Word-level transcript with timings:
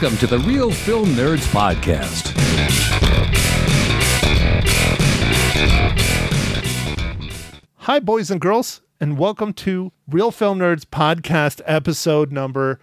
Welcome 0.00 0.18
to 0.18 0.28
the 0.28 0.38
Real 0.38 0.70
Film 0.70 1.06
Nerds 1.06 1.44
Podcast. 1.48 2.32
Hi, 7.78 7.98
boys 7.98 8.30
and 8.30 8.40
girls, 8.40 8.80
and 9.00 9.18
welcome 9.18 9.52
to 9.54 9.90
Real 10.06 10.30
Film 10.30 10.60
Nerds 10.60 10.84
Podcast 10.84 11.60
episode 11.64 12.30
number 12.30 12.78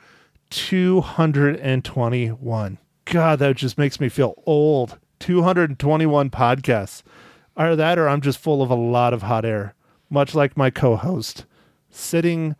221. 0.49 2.77
God, 3.05 3.39
that 3.39 3.55
just 3.55 3.77
makes 3.77 4.01
me 4.01 4.09
feel 4.09 4.33
old. 4.45 4.99
221 5.19 6.29
podcasts. 6.29 7.01
Either 7.55 7.77
that 7.77 7.97
or 7.97 8.09
I'm 8.09 8.19
just 8.19 8.39
full 8.39 8.61
of 8.61 8.69
a 8.69 8.75
lot 8.75 9.13
of 9.13 9.21
hot 9.21 9.45
air, 9.45 9.73
much 10.09 10.35
like 10.35 10.57
my 10.57 10.69
co 10.69 10.97
host, 10.97 11.45
sitting 11.89 12.57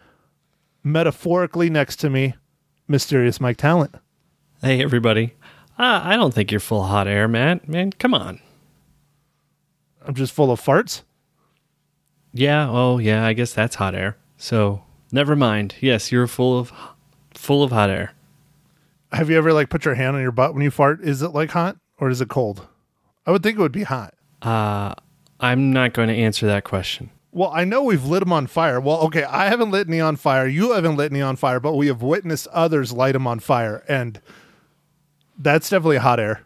metaphorically 0.82 1.70
next 1.70 1.98
to 1.98 2.10
me, 2.10 2.36
Mysterious 2.88 3.42
Mike 3.42 3.58
Talent. 3.58 3.96
Hey, 4.66 4.82
everybody. 4.82 5.36
Uh, 5.78 6.02
I 6.04 6.16
don't 6.16 6.34
think 6.34 6.50
you're 6.50 6.60
full 6.60 6.82
of 6.82 6.90
hot 6.90 7.08
air, 7.08 7.28
Matt. 7.28 7.70
Man, 7.70 7.92
come 7.92 8.16
on. 8.16 8.40
I'm 10.04 10.16
just 10.16 10.34
full 10.34 10.52
of 10.52 10.60
farts. 10.60 11.04
Yeah, 12.34 12.68
oh, 12.72 12.98
yeah, 12.98 13.24
I 13.24 13.34
guess 13.34 13.54
that's 13.54 13.76
hot 13.76 13.94
air. 13.94 14.18
So, 14.38 14.84
never 15.12 15.36
mind. 15.36 15.76
Yes, 15.82 16.12
you're 16.12 16.26
full 16.26 16.58
of 16.58 16.74
full 17.36 17.62
of 17.62 17.72
hot 17.72 17.92
air. 17.92 18.14
Have 19.12 19.30
you 19.30 19.38
ever 19.38 19.54
like 19.54 19.70
put 19.70 19.86
your 19.86 19.94
hand 19.94 20.16
on 20.16 20.24
your 20.24 20.32
butt 20.32 20.56
when 20.56 20.64
you 20.64 20.72
fart? 20.72 21.00
Is 21.02 21.22
it 21.22 21.30
like 21.30 21.52
hot 21.52 21.78
or 22.00 22.10
is 22.10 22.20
it 22.20 22.30
cold? 22.30 22.68
I 23.28 23.32
would 23.32 23.44
think 23.44 23.60
it 23.60 23.62
would 23.62 23.72
be 23.72 23.84
hot. 23.84 24.16
Uh, 24.42 24.96
I'm 25.40 25.74
not 25.74 25.94
going 25.94 26.08
to 26.08 26.16
answer 26.16 26.48
that 26.48 26.64
question. 26.64 27.12
Well, 27.32 27.52
I 27.54 27.66
know 27.66 27.84
we've 27.84 28.06
lit 28.06 28.22
them 28.22 28.34
on 28.34 28.48
fire. 28.48 28.80
Well, 28.80 29.02
okay, 29.02 29.26
I 29.26 29.46
haven't 29.46 29.70
lit 29.70 29.88
any 29.88 30.02
on 30.02 30.16
fire. 30.16 30.48
You 30.48 30.72
haven't 30.72 30.96
lit 30.96 31.12
any 31.12 31.22
on 31.22 31.36
fire, 31.36 31.60
but 31.60 31.76
we 31.76 31.86
have 31.86 32.02
witnessed 32.02 32.48
others 32.48 32.92
light 32.92 33.12
them 33.12 33.28
on 33.28 33.40
fire, 33.40 33.84
and 33.88 34.20
that's 35.38 35.70
definitely 35.70 35.98
hot 35.98 36.20
air. 36.20 36.42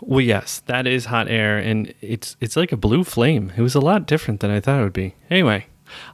Well, 0.00 0.20
yes, 0.20 0.60
that 0.66 0.86
is 0.86 1.06
hot 1.06 1.28
air, 1.28 1.58
and 1.58 1.92
it's 2.00 2.36
it's 2.40 2.56
like 2.56 2.72
a 2.72 2.76
blue 2.76 3.04
flame. 3.04 3.52
It 3.56 3.62
was 3.62 3.74
a 3.74 3.80
lot 3.80 4.06
different 4.06 4.40
than 4.40 4.50
I 4.50 4.60
thought 4.60 4.80
it 4.80 4.84
would 4.84 4.92
be. 4.92 5.14
Anyway, 5.28 5.66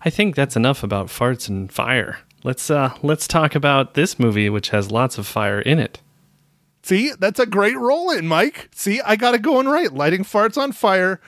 I 0.05 0.11
think 0.11 0.35
that's 0.35 0.57
enough 0.57 0.83
about 0.83 1.09
farts 1.09 1.49
and 1.49 1.71
fire. 1.71 2.19
Let's 2.43 2.71
uh 2.71 2.95
let's 3.03 3.29
talk 3.29 3.55
about 3.55 3.95
this 3.95 4.19
movie, 4.19 4.49
which 4.49 4.71
has 4.71 4.91
lots 4.91 5.19
of 5.19 5.27
fire 5.27 5.61
in 5.61 5.79
it. 5.79 6.01
See, 6.83 7.13
that's 7.19 7.41
a 7.41 7.47
great 7.47 7.77
roll 7.79 8.11
in, 8.11 8.27
Mike. 8.27 8.69
See, 8.75 9.01
I 9.01 9.17
got 9.17 9.35
it 9.35 9.41
going 9.43 9.67
right. 9.67 9.93
Lighting 9.93 10.23
farts 10.23 10.59
on 10.59 10.73
fire 10.73 11.21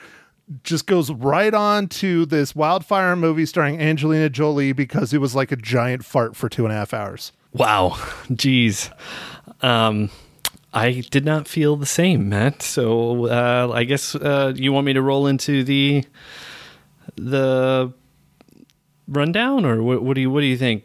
just 0.63 0.85
goes 0.87 1.11
right 1.11 1.53
on 1.53 1.87
to 1.87 2.25
this 2.25 2.55
wildfire 2.55 3.15
movie 3.15 3.45
starring 3.45 3.81
Angelina 3.81 4.29
Jolie 4.29 4.71
because 4.71 5.13
it 5.13 5.19
was 5.19 5.35
like 5.35 5.51
a 5.51 5.55
giant 5.55 6.05
fart 6.05 6.35
for 6.35 6.47
two 6.47 6.63
and 6.63 6.71
a 6.71 6.75
half 6.75 6.93
hours. 6.93 7.31
Wow, 7.53 7.89
jeez. 8.29 8.91
Um, 9.61 10.09
I 10.73 11.03
did 11.09 11.25
not 11.25 11.47
feel 11.47 11.75
the 11.75 11.85
same, 11.85 12.29
Matt. 12.29 12.61
So 12.61 13.27
uh, 13.27 13.71
I 13.73 13.83
guess 13.83 14.15
uh, 14.15 14.53
you 14.55 14.73
want 14.73 14.85
me 14.85 14.93
to 14.93 15.01
roll 15.01 15.27
into 15.27 15.63
the 15.63 16.05
the 17.15 17.93
rundown, 19.07 19.65
or 19.65 19.81
what, 19.81 20.03
what 20.03 20.15
do 20.15 20.21
you 20.21 20.29
what 20.29 20.41
do 20.41 20.47
you 20.47 20.57
think? 20.57 20.83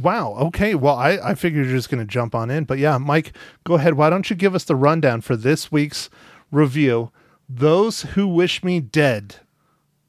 Wow. 0.00 0.34
Okay. 0.34 0.74
Well, 0.74 0.96
I, 0.96 1.18
I 1.22 1.34
figured 1.34 1.66
you're 1.66 1.76
just 1.76 1.88
going 1.88 2.06
to 2.06 2.10
jump 2.10 2.34
on 2.34 2.50
in. 2.50 2.64
But 2.64 2.78
yeah, 2.78 2.98
Mike, 2.98 3.32
go 3.64 3.74
ahead. 3.74 3.94
Why 3.94 4.10
don't 4.10 4.28
you 4.28 4.36
give 4.36 4.54
us 4.54 4.64
the 4.64 4.76
rundown 4.76 5.22
for 5.22 5.36
this 5.36 5.72
week's 5.72 6.10
review? 6.50 7.10
Those 7.48 8.02
Who 8.02 8.28
Wish 8.28 8.62
Me 8.62 8.80
Dead, 8.80 9.36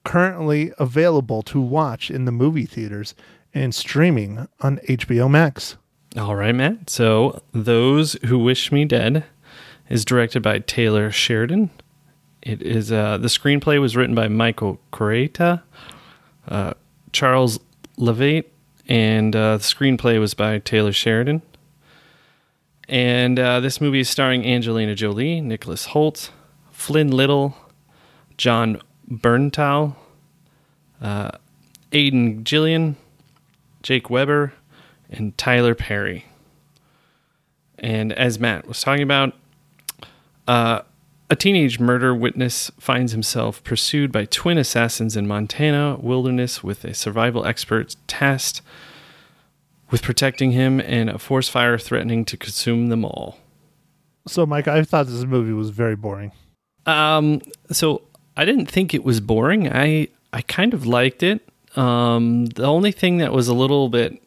currently 0.03 0.73
available 0.77 1.41
to 1.43 1.61
watch 1.61 2.11
in 2.11 2.25
the 2.25 2.31
movie 2.31 2.65
theaters 2.65 3.15
and 3.53 3.73
streaming 3.73 4.47
on 4.59 4.79
HBO 4.89 5.29
Max. 5.29 5.77
All 6.15 6.35
right, 6.35 6.55
Matt. 6.55 6.89
So, 6.89 7.41
Those 7.51 8.13
Who 8.25 8.39
Wish 8.39 8.71
Me 8.71 8.85
Dead 8.85 9.25
is 9.89 10.05
directed 10.05 10.41
by 10.41 10.59
Taylor 10.59 11.11
Sheridan. 11.11 11.69
It 12.41 12.61
is 12.61 12.91
uh, 12.91 13.17
the 13.17 13.27
screenplay 13.27 13.79
was 13.81 13.95
written 13.95 14.15
by 14.15 14.27
Michael 14.27 14.79
Koryta, 14.93 15.61
uh, 16.47 16.73
Charles 17.11 17.59
Leavitt, 17.97 18.51
and 18.87 19.35
uh, 19.35 19.57
the 19.57 19.63
screenplay 19.63 20.19
was 20.19 20.33
by 20.33 20.59
Taylor 20.59 20.93
Sheridan. 20.93 21.41
And 22.87 23.37
uh, 23.37 23.59
this 23.59 23.81
movie 23.81 23.99
is 23.99 24.09
starring 24.09 24.45
Angelina 24.45 24.95
Jolie, 24.95 25.41
Nicholas 25.41 25.87
Hoult, 25.87 26.29
Finn 26.71 27.11
Little, 27.11 27.57
Jon 28.37 28.81
Bernthal, 29.11 29.95
uh, 31.01 31.31
Aidan 31.91 32.43
Gillen, 32.43 32.95
Jake 33.83 34.09
Weber, 34.09 34.53
and 35.09 35.37
Tyler 35.37 35.75
Perry. 35.75 36.25
And 37.79 38.11
as 38.13 38.39
Matt 38.39 38.67
was 38.67 38.81
talking 38.81 39.03
about, 39.03 39.33
uh, 40.47 40.81
a 41.29 41.35
teenage 41.35 41.79
murder 41.79 42.15
witness 42.15 42.71
finds 42.79 43.11
himself 43.11 43.63
pursued 43.63 44.11
by 44.11 44.25
twin 44.25 44.57
assassins 44.57 45.17
in 45.17 45.27
Montana 45.27 45.97
wilderness 45.99 46.63
with 46.63 46.85
a 46.85 46.93
survival 46.93 47.45
expert 47.45 47.95
tasked 48.07 48.61
with 49.91 50.01
protecting 50.01 50.51
him 50.51 50.79
and 50.79 51.09
a 51.09 51.19
forest 51.19 51.51
fire 51.51 51.77
threatening 51.77 52.25
to 52.25 52.37
consume 52.37 52.87
them 52.87 53.05
all. 53.05 53.39
So, 54.27 54.45
Mike, 54.45 54.67
I 54.67 54.83
thought 54.83 55.07
this 55.07 55.23
movie 55.23 55.53
was 55.53 55.69
very 55.69 55.95
boring. 55.95 56.31
Um, 56.85 57.41
so 57.71 58.01
I 58.35 58.45
didn't 58.45 58.67
think 58.67 58.93
it 58.93 59.03
was 59.03 59.19
boring. 59.19 59.71
I 59.71 60.07
I 60.33 60.41
kind 60.41 60.73
of 60.73 60.85
liked 60.85 61.23
it. 61.23 61.41
Um, 61.75 62.45
the 62.47 62.65
only 62.65 62.91
thing 62.91 63.17
that 63.17 63.31
was 63.33 63.47
a 63.47 63.53
little 63.53 63.89
bit, 63.89 64.21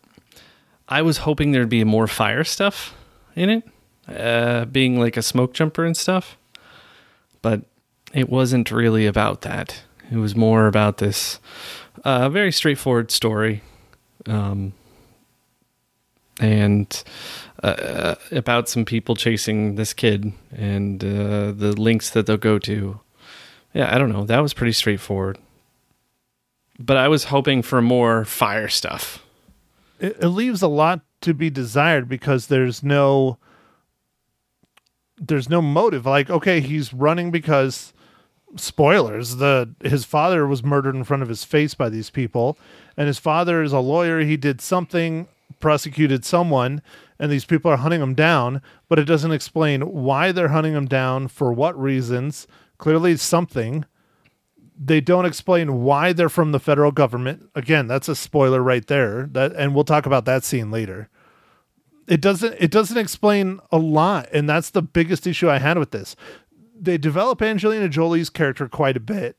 I 0.91 1.03
was 1.03 1.19
hoping 1.19 1.53
there'd 1.53 1.69
be 1.69 1.85
more 1.85 2.09
fire 2.09 2.43
stuff 2.43 2.95
in 3.37 3.49
it, 3.49 3.69
uh, 4.09 4.65
being 4.65 4.99
like 4.99 5.17
a 5.17 5.23
smoke 5.23 5.55
jumper 5.55 5.85
and 5.85 5.97
stuff, 5.97 6.37
but 7.43 7.63
it 8.13 8.29
wasn't 8.29 8.73
really 8.73 9.07
about 9.07 9.43
that. 9.43 9.83
It 10.11 10.17
was 10.17 10.35
more 10.35 10.67
about 10.67 10.99
this 10.99 11.39
uh, 12.05 12.29
very 12.29 12.51
straightforward 12.51 13.13
story, 13.13 13.63
um, 14.27 14.73
and 16.41 17.05
uh, 17.63 18.17
about 18.33 18.69
some 18.69 18.85
people 18.85 19.15
chasing 19.15 19.77
this 19.77 19.93
kid 19.93 20.33
and 20.51 21.05
uh, 21.05 21.53
the 21.53 21.75
links 21.79 22.11
that 22.11 22.27
they'll 22.27 22.37
go 22.37 22.59
to. 22.59 22.99
Yeah, 23.73 23.95
I 23.95 23.99
don't 23.99 24.11
know. 24.11 24.25
That 24.25 24.41
was 24.41 24.55
pretty 24.55 24.73
straightforward. 24.73 25.39
But 26.79 26.97
I 26.97 27.09
was 27.09 27.25
hoping 27.25 27.63
for 27.63 27.81
more 27.81 28.25
fire 28.25 28.69
stuff. 28.69 29.23
It, 30.01 30.17
it 30.21 30.29
leaves 30.29 30.63
a 30.63 30.69
lot 30.69 31.03
to 31.21 31.35
be 31.35 31.51
desired 31.51 32.09
because 32.09 32.47
there's 32.47 32.83
no 32.83 33.39
there's 35.21 35.51
no 35.51 35.61
motive. 35.61 36.07
Like, 36.07 36.31
okay, 36.31 36.61
he's 36.61 36.95
running 36.95 37.31
because 37.31 37.93
spoilers, 38.57 39.37
the 39.37 39.75
his 39.83 40.05
father 40.05 40.47
was 40.47 40.65
murdered 40.65 40.97
in 40.97 41.05
front 41.05 41.23
of 41.23 41.29
his 41.29 41.45
face 41.45 41.75
by 41.75 41.89
these 41.89 42.11
people, 42.11 42.59
and 42.97 43.07
his 43.07 43.19
father 43.19 43.63
is 43.63 43.73
a 43.73 43.81
lawyer. 43.81 44.21
He 44.21 44.37
did 44.37 44.61
something, 44.61 45.29
prosecuted 45.61 46.25
someone, 46.25 46.83
and 47.19 47.31
these 47.31 47.45
people 47.45 47.71
are 47.71 47.77
hunting 47.77 48.01
him 48.01 48.15
down, 48.15 48.63
but 48.89 48.99
it 48.99 49.05
doesn't 49.05 49.33
explain 49.33 49.83
why 49.83 50.33
they're 50.33 50.49
hunting 50.49 50.75
him 50.75 50.87
down, 50.87 51.29
for 51.29 51.53
what 51.53 51.79
reasons. 51.79 52.47
Clearly, 52.79 53.17
something. 53.17 53.85
They 54.83 55.03
don't 55.03 55.27
explain 55.27 55.83
why 55.83 56.15
they're 56.15 56.31
from 56.31 56.53
the 56.53 56.59
federal 56.59 56.91
government. 56.91 57.51
Again, 57.55 57.87
that's 57.87 58.09
a 58.09 58.17
spoiler 58.17 58.63
right 58.63 58.87
there. 58.87 59.29
That, 59.31 59.53
and 59.53 59.75
we'll 59.75 59.85
talk 59.85 60.07
about 60.07 60.25
that 60.25 60.43
scene 60.43 60.71
later. 60.71 61.11
It 62.09 62.23
doesn't. 62.23 62.57
It 62.59 62.71
doesn't 62.71 62.97
explain 62.97 63.61
a 63.71 63.79
lot, 63.79 64.29
and 64.33 64.49
that's 64.49 64.71
the 64.71 64.83
biggest 64.83 65.27
issue 65.27 65.51
I 65.51 65.59
had 65.59 65.79
with 65.79 65.91
this. 65.91 66.17
They 66.75 66.97
develop 66.97 67.43
Angelina 67.43 67.89
Jolie's 67.89 68.31
character 68.31 68.69
quite 68.69 68.97
a 68.97 69.01
bit, 69.01 69.37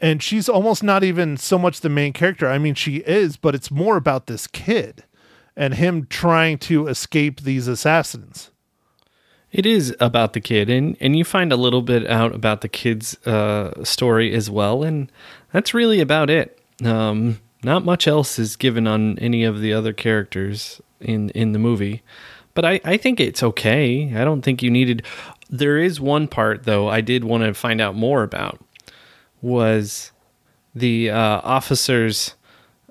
and 0.00 0.22
she's 0.22 0.48
almost 0.48 0.82
not 0.82 1.02
even 1.02 1.38
so 1.38 1.58
much 1.58 1.80
the 1.80 1.88
main 1.88 2.12
character. 2.12 2.46
I 2.46 2.58
mean, 2.58 2.74
she 2.74 2.98
is, 2.98 3.36
but 3.36 3.54
it's 3.54 3.70
more 3.70 3.96
about 3.96 4.26
this 4.26 4.46
kid 4.46 5.04
and 5.56 5.74
him 5.74 6.06
trying 6.06 6.58
to 6.58 6.86
escape 6.86 7.40
these 7.40 7.66
assassins. 7.66 8.51
It 9.52 9.66
is 9.66 9.94
about 10.00 10.32
the 10.32 10.40
kid, 10.40 10.70
and, 10.70 10.96
and 10.98 11.14
you 11.14 11.24
find 11.24 11.52
a 11.52 11.56
little 11.56 11.82
bit 11.82 12.08
out 12.08 12.34
about 12.34 12.62
the 12.62 12.68
kid's 12.68 13.14
uh, 13.26 13.84
story 13.84 14.34
as 14.34 14.48
well, 14.48 14.82
and 14.82 15.12
that's 15.52 15.74
really 15.74 16.00
about 16.00 16.30
it. 16.30 16.58
Um, 16.82 17.38
not 17.62 17.84
much 17.84 18.08
else 18.08 18.38
is 18.38 18.56
given 18.56 18.86
on 18.86 19.18
any 19.18 19.44
of 19.44 19.60
the 19.60 19.72
other 19.72 19.92
characters 19.92 20.80
in 21.00 21.30
in 21.30 21.52
the 21.52 21.58
movie, 21.58 22.02
but 22.54 22.64
I, 22.64 22.80
I 22.84 22.96
think 22.96 23.20
it's 23.20 23.42
okay. 23.42 24.12
I 24.16 24.24
don't 24.24 24.42
think 24.42 24.62
you 24.62 24.70
needed. 24.70 25.04
There 25.50 25.78
is 25.78 26.00
one 26.00 26.28
part 26.28 26.64
though 26.64 26.88
I 26.88 27.02
did 27.02 27.22
want 27.22 27.44
to 27.44 27.52
find 27.52 27.80
out 27.80 27.94
more 27.94 28.22
about 28.22 28.58
was 29.42 30.12
the 30.74 31.10
uh, 31.10 31.40
officers 31.44 32.34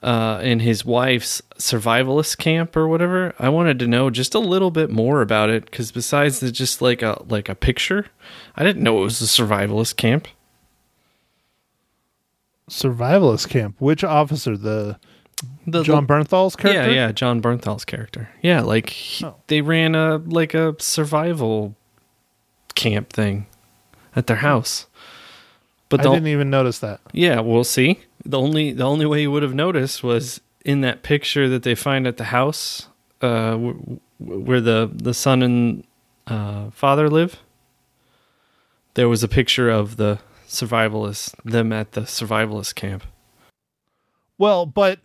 uh, 0.01 0.39
in 0.43 0.59
his 0.59 0.83
wife's 0.83 1.41
survivalist 1.57 2.37
camp 2.39 2.75
or 2.75 2.87
whatever. 2.87 3.33
I 3.37 3.49
wanted 3.49 3.77
to 3.79 3.87
know 3.87 4.09
just 4.09 4.33
a 4.33 4.39
little 4.39 4.71
bit 4.71 4.89
more 4.89 5.21
about 5.21 5.49
it 5.49 5.65
because 5.65 5.91
besides 5.91 6.39
the, 6.39 6.51
just 6.51 6.81
like 6.81 7.01
a 7.01 7.21
like 7.27 7.49
a 7.49 7.55
picture, 7.55 8.07
I 8.55 8.63
didn't 8.63 8.83
know 8.83 8.99
it 8.99 9.03
was 9.03 9.21
a 9.21 9.25
survivalist 9.25 9.95
camp. 9.97 10.27
Survivalist 12.69 13.49
camp. 13.49 13.75
Which 13.79 14.03
officer? 14.03 14.55
The 14.57 14.97
The, 15.67 15.83
Jon 15.83 16.07
Bernthal's 16.07 16.55
character. 16.55 16.89
Yeah, 16.91 17.07
yeah, 17.07 17.11
Jon 17.11 17.41
Bernthal's 17.41 17.85
character. 17.85 18.29
Yeah, 18.41 18.61
like 18.61 18.89
he, 18.89 19.25
Oh. 19.25 19.35
they 19.47 19.61
ran 19.61 19.95
a 19.95 20.17
like 20.17 20.53
a 20.53 20.75
survival 20.79 21.75
camp 22.75 23.11
thing 23.11 23.47
at 24.15 24.27
their 24.27 24.37
house. 24.37 24.87
But 25.89 25.99
I 25.99 26.03
the, 26.03 26.09
didn't 26.11 26.27
even 26.27 26.49
notice 26.49 26.79
that. 26.79 27.01
yeah, 27.11 27.41
we'll 27.41 27.65
see. 27.65 27.99
The 28.25 28.39
only 28.39 28.71
the 28.71 28.83
only 28.83 29.05
way 29.05 29.21
you 29.21 29.31
would 29.31 29.43
have 29.43 29.53
noticed 29.55 30.03
was 30.03 30.41
in 30.63 30.81
that 30.81 31.03
picture 31.03 31.49
that 31.49 31.63
they 31.63 31.75
find 31.75 32.07
at 32.07 32.17
the 32.17 32.25
house 32.25 32.87
uh, 33.21 33.57
where 34.19 34.61
the 34.61 34.89
the 34.93 35.13
son 35.13 35.41
and 35.41 35.83
uh, 36.27 36.69
father 36.71 37.09
live. 37.09 37.37
There 38.93 39.09
was 39.09 39.23
a 39.23 39.27
picture 39.27 39.69
of 39.69 39.95
the 39.95 40.19
survivalists, 40.47 41.33
them 41.45 41.71
at 41.71 41.93
the 41.93 42.01
survivalist 42.01 42.75
camp. 42.75 43.05
Well, 44.37 44.65
but 44.65 44.99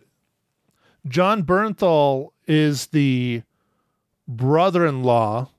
Jon 1.07 1.43
Bernthal 1.43 2.31
is 2.47 2.87
the 2.87 3.43
brother-in-law 4.27 5.49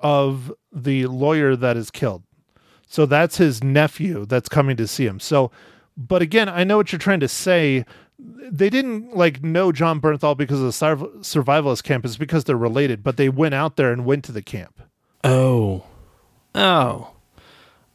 of 0.00 0.52
the 0.72 1.06
lawyer 1.06 1.54
that 1.54 1.76
is 1.76 1.90
killed. 1.90 2.24
So 2.88 3.06
that's 3.06 3.36
his 3.36 3.62
nephew 3.62 4.26
that's 4.26 4.48
coming 4.48 4.76
to 4.76 4.88
see 4.88 5.06
him. 5.06 5.20
So 5.20 5.52
but 6.08 6.22
again, 6.22 6.48
I 6.48 6.64
know 6.64 6.76
what 6.78 6.90
you're 6.92 6.98
trying 6.98 7.20
to 7.20 7.28
say. 7.28 7.84
They 8.18 8.68
didn't 8.70 9.16
like 9.16 9.42
know 9.42 9.70
Jon 9.72 10.00
Bernthal 10.00 10.36
because 10.36 10.58
of 10.58 10.64
the 10.66 10.70
surv- 10.72 11.18
survivalist 11.20 11.84
camp. 11.84 12.04
It's 12.04 12.16
because 12.16 12.44
they're 12.44 12.56
related, 12.56 13.02
but 13.02 13.16
they 13.16 13.28
went 13.28 13.54
out 13.54 13.76
there 13.76 13.92
and 13.92 14.04
went 14.04 14.24
to 14.24 14.32
the 14.32 14.42
camp. 14.42 14.82
Oh. 15.24 15.84
Oh. 16.54 17.12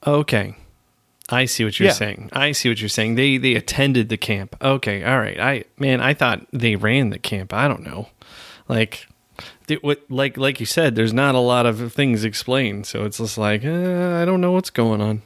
Okay. 0.05 0.55
I 1.29 1.45
see 1.45 1.63
what 1.65 1.79
you're 1.79 1.87
Yeah. 1.87 1.93
saying. 1.93 2.29
I 2.33 2.51
see 2.51 2.69
what 2.69 2.79
you're 2.79 2.87
saying. 2.89 3.15
They 3.15 3.37
they 3.37 3.55
attended 3.55 4.09
the 4.09 4.17
camp. 4.17 4.55
Okay. 4.61 5.03
All 5.03 5.19
right. 5.19 5.39
I 5.39 5.63
man, 5.79 5.99
I 6.01 6.13
thought 6.13 6.45
they 6.53 6.75
ran 6.75 7.09
the 7.09 7.17
camp. 7.19 7.51
I 7.53 7.67
don't 7.67 7.83
know. 7.83 8.09
Like 8.69 9.07
they, 9.67 9.75
what 9.75 10.03
like 10.09 10.37
like 10.37 10.59
you 10.59 10.65
said 10.67 10.95
there's 10.95 11.13
not 11.13 11.33
a 11.35 11.39
lot 11.39 11.65
of 11.65 11.91
things 11.93 12.23
explained. 12.23 12.85
So 12.85 13.05
it's 13.05 13.17
just 13.17 13.37
like, 13.37 13.65
uh, 13.65 14.19
I 14.21 14.25
don't 14.25 14.39
know 14.41 14.51
what's 14.51 14.69
going 14.69 15.01
on. 15.01 15.23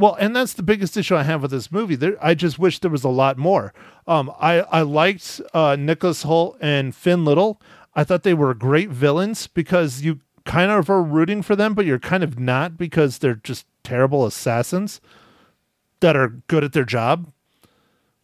Well, 0.00 0.16
and 0.18 0.34
that's 0.34 0.54
the 0.54 0.62
biggest 0.62 0.96
issue 0.96 1.14
I 1.14 1.24
have 1.24 1.42
with 1.42 1.50
this 1.50 1.70
movie. 1.70 1.94
There, 1.94 2.16
I 2.22 2.32
just 2.32 2.58
wish 2.58 2.78
there 2.78 2.90
was 2.90 3.04
a 3.04 3.10
lot 3.10 3.36
more. 3.36 3.74
Um, 4.06 4.32
I 4.40 4.60
I 4.60 4.80
liked 4.80 5.42
uh, 5.52 5.76
Nicholas 5.78 6.24
Hoult 6.24 6.56
and 6.58 6.94
Finn 6.94 7.26
Little. 7.26 7.60
I 7.94 8.04
thought 8.04 8.22
they 8.22 8.32
were 8.32 8.54
great 8.54 8.88
villains 8.88 9.46
because 9.46 10.00
you 10.00 10.20
kind 10.46 10.70
of 10.70 10.88
are 10.88 11.02
rooting 11.02 11.42
for 11.42 11.54
them, 11.54 11.74
but 11.74 11.84
you're 11.84 11.98
kind 11.98 12.24
of 12.24 12.38
not 12.38 12.78
because 12.78 13.18
they're 13.18 13.34
just 13.34 13.66
terrible 13.84 14.24
assassins 14.24 15.02
that 16.00 16.16
are 16.16 16.28
good 16.46 16.64
at 16.64 16.72
their 16.72 16.84
job. 16.84 17.30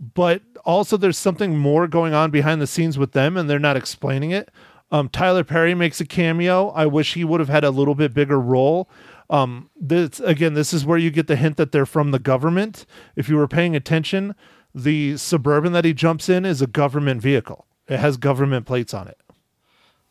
But 0.01 0.41
also, 0.65 0.97
there's 0.97 1.19
something 1.19 1.59
more 1.59 1.87
going 1.87 2.15
on 2.15 2.31
behind 2.31 2.63
the 2.63 2.67
scenes 2.67 2.97
with 2.97 3.13
them, 3.13 3.37
and 3.37 3.51
they're 3.51 3.59
not 3.59 3.77
explaining 3.77 4.31
it. 4.31 4.49
Um, 4.91 5.11
Tyler 5.11 5.45
Perry 5.45 5.75
makes 5.75 6.01
a 6.01 6.07
cameo. 6.07 6.71
I 6.71 6.87
wish 6.87 7.15
he 7.15 7.25
would 7.25 7.41
have 7.41 7.49
had 7.51 7.65
a 7.65 7.71
little 7.71 7.95
bit 7.95 8.15
bigger 8.15 8.41
role. 8.41 8.89
Um, 9.29 9.71
this 9.75 10.21
again, 10.21 10.55
this 10.55 10.73
is 10.73 10.85
where 10.85 10.99
you 10.99 11.11
get 11.11 11.27
the 11.27 11.37
hint 11.37 11.57
that 11.57 11.73
they're 11.73 11.87
from 11.87 12.11
the 12.11 12.19
government. 12.19 12.87
If 13.17 13.29
you 13.29 13.37
were 13.37 13.49
paying 13.49 13.75
attention, 13.75 14.35
the 14.75 15.17
suburban 15.17 15.73
that 15.73 15.85
he 15.85 15.93
jumps 15.93 16.29
in 16.29 16.45
is 16.45 16.63
a 16.63 16.67
government 16.67 17.23
vehicle. 17.23 17.67
It 17.89 17.99
has 17.99 18.17
government 18.17 18.67
plates 18.67 18.93
on 18.95 19.09
it. 19.09 19.19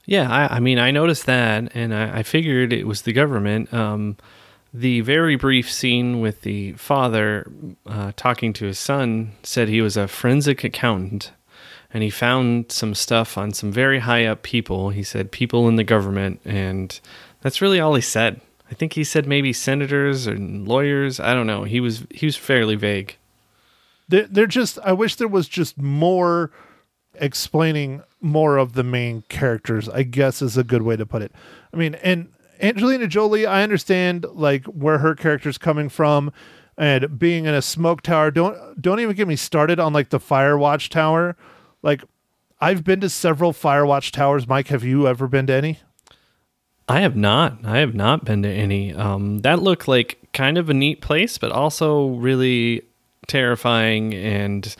Yeah, 0.06 0.32
I, 0.32 0.58
I 0.58 0.60
mean, 0.60 0.80
I 0.80 0.92
noticed 0.92 1.26
that, 1.26 1.72
and 1.74 1.94
I, 1.94 2.20
I 2.20 2.24
figured 2.24 2.72
it 2.72 2.88
was 2.88 3.04
the 3.04 3.14
government. 3.14 3.74
Um, 3.74 4.18
the 4.74 5.02
very 5.02 5.36
brief 5.36 5.72
scene 5.72 6.20
with 6.20 6.42
the 6.42 6.74
father 6.74 7.50
uh, 7.86 8.12
talking 8.16 8.54
to 8.54 8.66
his 8.66 8.78
son 8.78 9.32
said 9.42 9.68
he 9.68 9.82
was 9.82 9.98
a 9.98 10.08
forensic 10.08 10.64
accountant, 10.64 11.32
and 11.94 12.04
he 12.04 12.10
found 12.10 12.72
some 12.72 12.94
stuff 12.94 13.38
on 13.38 13.54
some 13.54 13.72
very 13.72 14.00
high 14.00 14.26
up 14.26 14.44
people. 14.44 14.90
He 14.90 15.02
said 15.02 15.32
people 15.32 15.68
in 15.68 15.76
the 15.76 15.84
government, 15.84 16.42
and 16.44 17.00
that's 17.42 17.62
really 17.62 17.80
all 17.80 17.96
he 17.96 18.02
said. 18.02 18.42
I 18.76 18.78
think 18.78 18.92
he 18.92 19.06
said 19.06 19.26
maybe 19.26 19.54
senators 19.54 20.28
and 20.28 20.68
lawyers. 20.68 21.18
I 21.18 21.34
don't 21.34 21.48
know. 21.48 21.64
He 21.64 21.80
was 21.80 22.06
he 22.12 22.26
was 22.26 22.36
fairly 22.36 22.76
vague. 22.76 23.16
They're, 24.10 24.28
they're 24.28 24.48
just. 24.48 24.78
I 24.84 24.92
wish 24.92 25.16
there 25.16 25.30
was 25.30 25.48
just 25.48 25.78
more 25.78 26.52
explaining 27.14 28.04
more 28.20 28.58
of 28.58 28.74
the 28.74 28.84
main 28.84 29.24
characters. 29.30 29.88
I 29.88 30.04
guess 30.04 30.42
is 30.42 30.58
a 30.58 30.64
good 30.66 30.82
way 30.82 30.98
to 30.98 31.06
put 31.06 31.22
it. 31.22 31.32
I 31.74 31.78
mean, 31.78 31.96
and 32.04 32.28
Angelina 32.60 33.08
Jolie, 33.08 33.46
I 33.46 33.64
understand 33.64 34.26
like 34.34 34.66
where 34.66 34.98
her 34.98 35.16
character's 35.16 35.58
coming 35.58 35.88
from, 35.88 36.34
and 36.78 37.18
being 37.18 37.46
in 37.46 37.54
a 37.54 37.62
smoke 37.62 38.02
tower. 38.02 38.30
Don't 38.30 38.82
don't 38.82 39.00
even 39.00 39.16
get 39.16 39.30
me 39.30 39.38
started 39.38 39.80
on 39.80 39.94
like 39.94 40.10
the 40.10 40.20
Firewatch 40.20 40.90
Tower. 40.90 41.38
Like, 41.82 42.04
I've 42.60 42.84
been 42.84 43.00
to 43.00 43.10
several 43.10 43.54
Firewatch 43.54 44.12
towers. 44.12 44.50
Mike, 44.50 44.68
have 44.68 44.84
you 44.84 45.08
ever 45.08 45.30
been 45.30 45.48
to 45.48 45.54
any? 45.54 45.80
I 46.88 47.02
have 47.02 47.16
not. 47.16 47.58
I 47.64 47.80
have 47.80 47.96
not 47.96 48.26
been 48.26 48.44
to 48.44 48.50
any. 48.50 48.94
Um, 48.94 49.40
that 49.40 49.62
looked 49.62 49.88
like 49.88 50.20
kind 50.34 50.58
of 50.58 50.70
a 50.70 50.74
neat 50.74 51.02
place, 51.02 51.38
but 51.38 51.52
also 51.52 52.10
really 52.10 52.84
terrifying. 53.28 54.14
And 54.14 54.76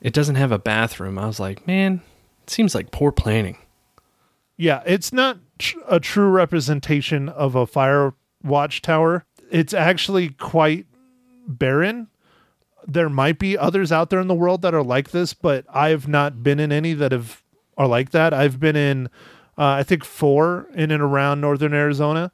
it 0.00 0.12
doesn't 0.12 0.36
have 0.36 0.52
a 0.52 0.58
bathroom. 0.58 1.18
I 1.18 1.26
was 1.26 1.40
like, 1.40 1.66
man, 1.66 2.00
it 2.44 2.50
seems 2.50 2.74
like 2.74 2.90
poor 2.90 3.10
planning. 3.10 3.58
Yeah, 4.56 4.82
it's 4.86 5.12
not 5.12 5.38
tr- 5.58 5.78
a 5.88 6.00
true 6.00 6.28
representation 6.28 7.28
of 7.28 7.54
a 7.54 7.66
fire 7.66 8.14
watchtower. 8.42 9.24
It's 9.50 9.74
actually 9.74 10.30
quite 10.30 10.86
barren. 11.46 12.08
There 12.86 13.08
might 13.08 13.38
be 13.38 13.58
others 13.58 13.90
out 13.90 14.10
there 14.10 14.20
in 14.20 14.28
the 14.28 14.34
world 14.34 14.62
that 14.62 14.74
are 14.74 14.82
like 14.82 15.10
this, 15.10 15.34
but 15.34 15.64
I've 15.72 16.06
not 16.06 16.42
been 16.42 16.60
in 16.60 16.70
any 16.70 16.94
that 16.94 17.12
have 17.12 17.42
are 17.76 17.86
like 17.86 18.10
that. 18.10 18.34
I've 18.34 18.58
been 18.58 18.76
in 18.76 19.08
uh, 19.58 19.64
I 19.64 19.82
think 19.82 20.04
four 20.04 20.68
in 20.74 20.90
and 20.90 21.02
around 21.02 21.40
northern 21.40 21.74
Arizona. 21.74 22.30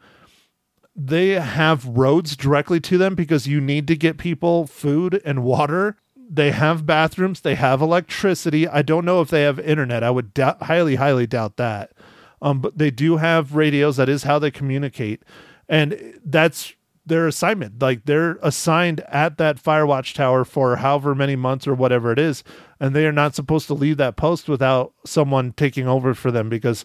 They 0.95 1.31
have 1.31 1.87
roads 1.87 2.37
directly 2.37 2.79
to 2.81 2.99
them 2.99 3.15
because 3.15 3.49
you 3.49 3.61
need 3.61 3.89
to 3.89 3.97
get 3.97 4.19
people 4.19 4.67
food 4.67 5.21
and 5.25 5.43
water. 5.43 5.97
They 6.31 6.53
have 6.53 6.87
bathrooms. 6.87 7.41
They 7.41 7.57
have 7.57 7.81
electricity. 7.81 8.69
I 8.69 8.83
don't 8.83 9.05
know 9.05 9.21
if 9.21 9.31
they 9.31 9.43
have 9.43 9.59
internet. 9.59 10.05
I 10.05 10.11
would 10.11 10.33
highly, 10.39 10.97
highly 10.97 11.27
doubt 11.27 11.57
that. 11.57 11.93
Um, 12.41 12.61
but 12.61 12.79
they 12.79 12.91
do 12.91 13.17
have 13.17 13.55
radios. 13.55 13.97
That 13.97 14.09
is 14.09 14.25
how 14.25 14.39
they 14.39 14.51
communicate, 14.51 15.23
and 15.67 16.21
that's 16.25 16.75
their 17.07 17.27
assignment. 17.27 17.81
Like 17.81 18.05
they're 18.05 18.39
assigned 18.43 19.01
at 19.09 19.39
that 19.39 19.63
Firewatch 19.63 20.15
tower 20.15 20.45
for 20.45 20.77
however 20.77 21.15
many 21.15 21.37
months 21.37 21.67
or 21.67 21.75
whatever 21.75 22.13
it 22.13 22.19
is, 22.19 22.45
and 22.79 22.95
they 22.95 23.07
are 23.07 23.13
not 23.13 23.35
supposed 23.35 23.67
to 23.69 23.75
leave 23.75 23.97
that 23.97 24.17
post 24.17 24.49
without 24.49 24.93
someone 25.07 25.53
taking 25.53 25.89
over 25.89 26.13
for 26.13 26.31
them 26.31 26.49
because 26.51 26.85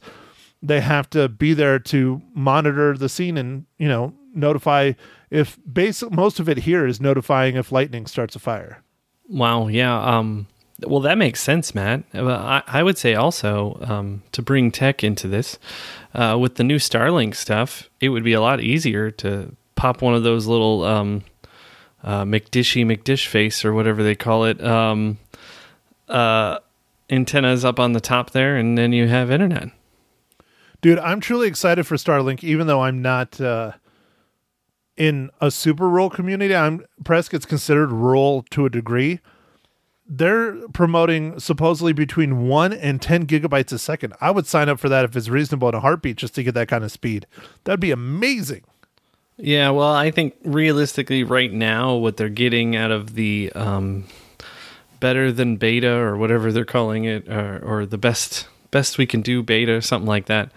they 0.62 0.82
have 0.82 1.10
to 1.12 1.30
be 1.30 1.54
there 1.54 1.80
to 1.80 2.22
monitor 2.34 2.98
the 2.98 3.10
scene 3.10 3.38
and 3.38 3.66
you 3.78 3.88
know 3.88 4.14
notify 4.34 4.94
if 5.30 5.58
basic 5.72 6.12
most 6.12 6.40
of 6.40 6.50
it 6.50 6.58
here 6.60 6.86
is 6.86 7.00
notifying 7.00 7.56
if 7.56 7.72
lightning 7.72 8.06
starts 8.06 8.36
a 8.36 8.40
fire. 8.40 8.84
Wow. 9.28 9.68
Yeah. 9.68 9.98
Um, 10.02 10.48
well, 10.86 11.02
that 11.02 11.18
makes 11.18 11.42
sense, 11.42 11.76
Matt. 11.76 12.04
Uh, 12.14 12.26
I, 12.26 12.64
I 12.68 12.84
would 12.84 12.98
say 12.98 13.14
also 13.14 13.78
um, 13.82 14.24
to 14.32 14.42
bring 14.42 14.72
tech 14.72 15.04
into 15.04 15.28
this 15.28 15.60
uh, 16.14 16.38
with 16.40 16.56
the 16.56 16.64
new 16.64 16.78
Starlink 16.78 17.36
stuff, 17.36 17.90
it 18.00 18.10
would 18.10 18.24
be 18.24 18.34
a 18.34 18.42
lot 18.42 18.62
easier 18.62 19.12
to 19.12 19.56
pop 19.76 20.02
one 20.02 20.16
of 20.16 20.24
those 20.24 20.48
little 20.48 20.84
um, 20.84 21.24
uh, 22.04 22.24
McDishy 22.24 22.86
McDish 22.86 23.28
face 23.28 23.64
or 23.64 23.74
whatever 23.74 24.04
they 24.04 24.16
call 24.16 24.46
it 24.46 24.64
um, 24.64 25.20
uh, 26.08 26.60
antennas 27.10 27.66
up 27.66 27.80
on 27.80 27.94
the 27.94 28.02
top 28.02 28.32
there, 28.32 28.56
and 28.56 28.78
then 28.78 28.94
you 28.94 29.08
have 29.08 29.30
internet. 29.30 29.70
Dude, 30.82 31.00
I'm 31.00 31.20
truly 31.20 31.48
excited 31.48 31.86
for 31.86 31.96
Starlink, 31.96 32.44
even 32.44 32.68
though 32.68 32.82
I'm 32.82 33.02
not 33.02 33.40
uh, 33.42 33.74
in 34.96 35.30
a 35.42 35.52
super 35.52 35.90
rural 35.90 36.10
community. 36.10 36.56
I'm 36.56 36.86
Prescott's 37.04 37.46
considered 37.46 37.92
rural 37.92 38.46
to 38.52 38.66
a 38.66 38.70
degree. 38.70 39.20
They're 40.12 40.68
promoting 40.70 41.40
supposedly 41.40 41.94
between 41.94 42.48
one 42.48 42.74
and 42.74 43.02
ten 43.02 43.28
gigabytes 43.28 43.72
a 43.72 43.78
second. 43.78 44.14
I 44.20 44.32
would 44.32 44.48
sign 44.48 44.68
up 44.70 44.80
for 44.80 44.90
that 44.90 45.06
if 45.06 45.16
it's 45.16 45.30
reasonable 45.30 45.70
in 45.70 45.76
a 45.76 45.82
heartbeat 45.82 46.18
just 46.18 46.34
to 46.36 46.44
get 46.44 46.54
that 46.56 46.68
kind 46.68 46.84
of 46.84 46.92
speed. 46.92 47.28
That'd 47.66 47.80
be 47.80 47.92
amazing. 47.92 48.64
Yeah, 49.38 49.70
well, 49.70 49.94
I 49.94 50.12
think 50.12 50.36
realistically, 50.44 51.24
right 51.24 51.52
now, 51.54 51.96
what 51.96 52.18
they're 52.18 52.28
getting 52.28 52.76
out 52.76 52.92
of 52.92 53.14
the 53.14 53.52
um, 53.54 54.06
better 55.00 55.32
than 55.32 55.56
beta 55.58 55.92
or 55.92 56.18
whatever 56.18 56.52
they're 56.52 56.66
calling 56.66 57.06
it, 57.06 57.28
or, 57.30 57.60
or 57.64 57.86
the 57.86 57.98
best 57.98 58.48
best 58.72 58.98
we 58.98 59.06
can 59.06 59.22
do 59.22 59.44
beta, 59.44 59.82
something 59.82 60.08
like 60.08 60.26
that, 60.26 60.52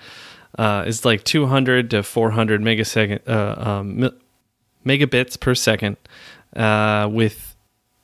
uh, 0.59 0.85
is 0.87 1.04
like 1.04 1.25
200 1.25 1.90
to 1.90 2.02
400 2.02 2.61
megasecond 2.61 3.21
uh, 3.28 3.71
um, 3.71 4.11
megabits 4.85 5.38
per 5.38 5.54
second, 5.54 5.97
uh, 6.57 7.09
with 7.11 7.57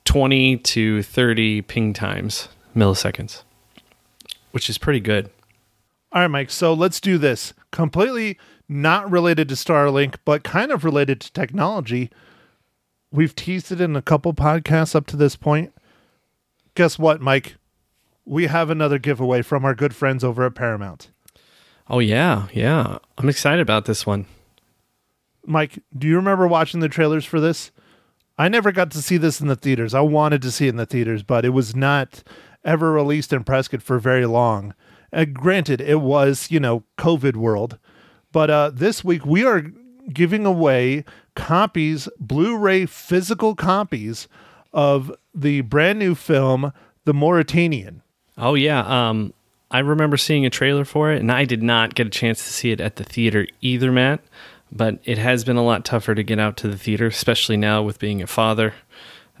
20 0.05 0.57
to 0.57 1.03
30 1.03 1.61
ping 1.63 1.93
times 1.93 2.49
milliseconds, 2.75 3.43
which 4.51 4.69
is 4.69 4.77
pretty 4.77 4.99
good. 4.99 5.29
All 6.11 6.21
right, 6.21 6.27
Mike. 6.27 6.49
So 6.49 6.73
let's 6.73 6.99
do 6.99 7.17
this. 7.17 7.53
Completely 7.71 8.37
not 8.67 9.09
related 9.09 9.49
to 9.49 9.55
Starlink, 9.55 10.15
but 10.25 10.43
kind 10.43 10.71
of 10.71 10.83
related 10.83 11.21
to 11.21 11.33
technology. 11.33 12.09
We've 13.11 13.35
teased 13.35 13.71
it 13.71 13.81
in 13.81 13.95
a 13.95 14.01
couple 14.01 14.33
podcasts 14.33 14.95
up 14.95 15.07
to 15.07 15.15
this 15.15 15.35
point. 15.35 15.73
Guess 16.75 16.97
what, 16.97 17.21
Mike? 17.21 17.55
We 18.29 18.45
have 18.45 18.69
another 18.69 18.99
giveaway 18.99 19.41
from 19.41 19.65
our 19.65 19.73
good 19.73 19.95
friends 19.95 20.23
over 20.23 20.45
at 20.45 20.53
Paramount. 20.53 21.09
Oh 21.89 21.97
yeah, 21.97 22.47
yeah. 22.53 22.99
I'm 23.17 23.27
excited 23.27 23.59
about 23.59 23.85
this 23.85 24.05
one. 24.05 24.27
Mike, 25.45 25.79
do 25.97 26.07
you 26.07 26.15
remember 26.15 26.47
watching 26.47 26.79
the 26.79 26.87
trailers 26.87 27.25
for 27.25 27.39
this? 27.39 27.71
I 28.37 28.47
never 28.47 28.71
got 28.71 28.91
to 28.91 29.01
see 29.01 29.17
this 29.17 29.41
in 29.41 29.47
the 29.47 29.55
theaters. 29.55 29.95
I 29.95 30.01
wanted 30.01 30.43
to 30.43 30.51
see 30.51 30.67
it 30.67 30.69
in 30.69 30.75
the 30.75 30.85
theaters, 30.85 31.23
but 31.23 31.43
it 31.43 31.49
was 31.49 31.75
not 31.75 32.21
ever 32.63 32.91
released 32.91 33.33
in 33.33 33.43
Prescott 33.43 33.81
for 33.81 33.97
very 33.97 34.27
long. 34.27 34.75
Uh, 35.11 35.25
granted, 35.25 35.81
it 35.81 35.99
was, 36.01 36.51
you 36.51 36.59
know, 36.59 36.83
COVID 36.99 37.35
world. 37.35 37.79
But 38.31 38.51
uh, 38.51 38.71
this 38.71 39.03
week 39.03 39.25
we 39.25 39.43
are 39.43 39.71
giving 40.13 40.45
away 40.45 41.03
copies, 41.35 42.07
Blu 42.19 42.55
ray 42.57 42.85
physical 42.85 43.55
copies 43.55 44.27
of 44.71 45.11
the 45.33 45.61
brand 45.61 45.97
new 45.97 46.13
film, 46.13 46.71
The 47.05 47.13
Mauritanian. 47.13 48.03
Oh 48.39 48.55
yeah, 48.55 49.09
um, 49.09 49.33
I 49.69 49.79
remember 49.79 50.17
seeing 50.17 50.45
a 50.45 50.49
trailer 50.49 50.85
for 50.85 51.11
it, 51.11 51.19
and 51.19 51.31
I 51.31 51.45
did 51.45 51.61
not 51.61 51.93
get 51.93 52.07
a 52.07 52.09
chance 52.09 52.43
to 52.45 52.53
see 52.53 52.71
it 52.71 52.79
at 52.79 52.95
the 52.95 53.03
theater 53.03 53.45
either, 53.61 53.91
Matt. 53.91 54.21
But 54.71 54.99
it 55.03 55.17
has 55.17 55.43
been 55.43 55.57
a 55.57 55.63
lot 55.63 55.83
tougher 55.83 56.15
to 56.15 56.23
get 56.23 56.39
out 56.39 56.55
to 56.57 56.67
the 56.67 56.77
theater, 56.77 57.07
especially 57.07 57.57
now 57.57 57.81
with 57.81 57.99
being 57.99 58.21
a 58.21 58.27
father. 58.27 58.73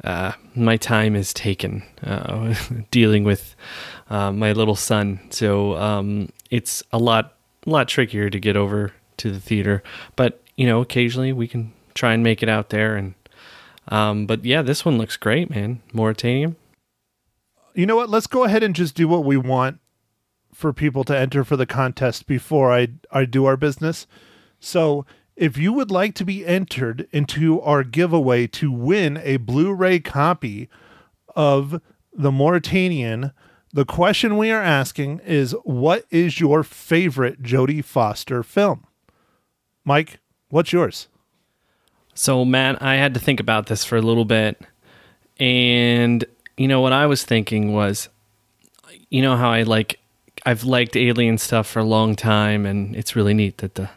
Uh, 0.03 0.33
my 0.55 0.75
time 0.75 1.15
is 1.15 1.33
taken 1.33 1.83
uh, 2.03 2.55
dealing 2.91 3.23
with 3.23 3.55
uh, 4.09 4.31
my 4.31 4.51
little 4.51 4.75
son, 4.75 5.19
so 5.29 5.75
um, 5.77 6.29
it's 6.49 6.83
a 6.91 6.97
lot, 6.97 7.37
lot 7.65 7.87
trickier 7.87 8.29
to 8.29 8.39
get 8.39 8.57
over 8.57 8.91
to 9.17 9.31
the 9.31 9.39
theater. 9.39 9.81
But 10.15 10.41
you 10.57 10.65
know, 10.65 10.81
occasionally 10.81 11.31
we 11.31 11.47
can 11.47 11.73
try 11.93 12.13
and 12.13 12.23
make 12.23 12.43
it 12.43 12.49
out 12.49 12.69
there. 12.69 12.95
And 12.95 13.13
um, 13.87 14.25
but 14.25 14.43
yeah, 14.43 14.61
this 14.61 14.83
one 14.83 14.97
looks 14.97 15.15
great, 15.15 15.49
man. 15.49 15.81
Mauritanian. 15.93 16.55
You 17.73 17.85
know 17.85 17.95
what? 17.95 18.09
Let's 18.09 18.27
go 18.27 18.43
ahead 18.43 18.63
and 18.63 18.75
just 18.75 18.95
do 18.95 19.07
what 19.07 19.23
we 19.23 19.37
want 19.37 19.79
for 20.53 20.73
people 20.73 21.03
to 21.05 21.17
enter 21.17 21.43
for 21.43 21.55
the 21.55 21.65
contest 21.65 22.27
before 22.27 22.73
I 22.73 22.89
I 23.11 23.25
do 23.25 23.45
our 23.45 23.57
business. 23.57 24.07
So 24.59 25.05
if 25.35 25.57
you 25.57 25.71
would 25.71 25.89
like 25.89 26.15
to 26.15 26.25
be 26.25 26.45
entered 26.45 27.07
into 27.11 27.61
our 27.61 27.83
giveaway 27.83 28.45
to 28.47 28.71
win 28.71 29.17
a 29.23 29.37
Blu-ray 29.37 30.01
copy 30.01 30.67
of 31.33 31.81
The 32.13 32.31
Mauritanian, 32.31 33.31
the 33.71 33.85
question 33.85 34.35
we 34.35 34.51
are 34.51 34.61
asking 34.61 35.19
is 35.19 35.51
what 35.63 36.05
is 36.09 36.41
your 36.41 36.63
favorite 36.63 37.41
Jodie 37.41 37.83
Foster 37.85 38.43
film? 38.43 38.85
Mike, 39.85 40.19
what's 40.49 40.73
yours? 40.73 41.07
So, 42.13 42.43
Matt, 42.43 42.81
I 42.81 42.95
had 42.95 43.13
to 43.13 43.19
think 43.19 43.39
about 43.39 43.67
this 43.67 43.85
for 43.85 43.95
a 43.95 44.01
little 44.01 44.25
bit. 44.25 44.59
And, 45.39 46.25
you 46.59 46.67
know, 46.67 46.81
what 46.81 46.91
I 46.91 47.05
was 47.05 47.23
thinking 47.23 47.71
was, 47.71 48.09
you 49.09 49.21
know, 49.21 49.37
how 49.37 49.49
I 49.49 49.63
like, 49.63 49.97
I've 50.45 50.65
liked 50.65 50.97
alien 50.97 51.37
stuff 51.37 51.65
for 51.67 51.79
a 51.79 51.85
long 51.85 52.17
time, 52.17 52.65
and 52.65 52.97
it's 52.97 53.15
really 53.15 53.33
neat 53.33 53.59
that 53.59 53.75
the 53.75 53.89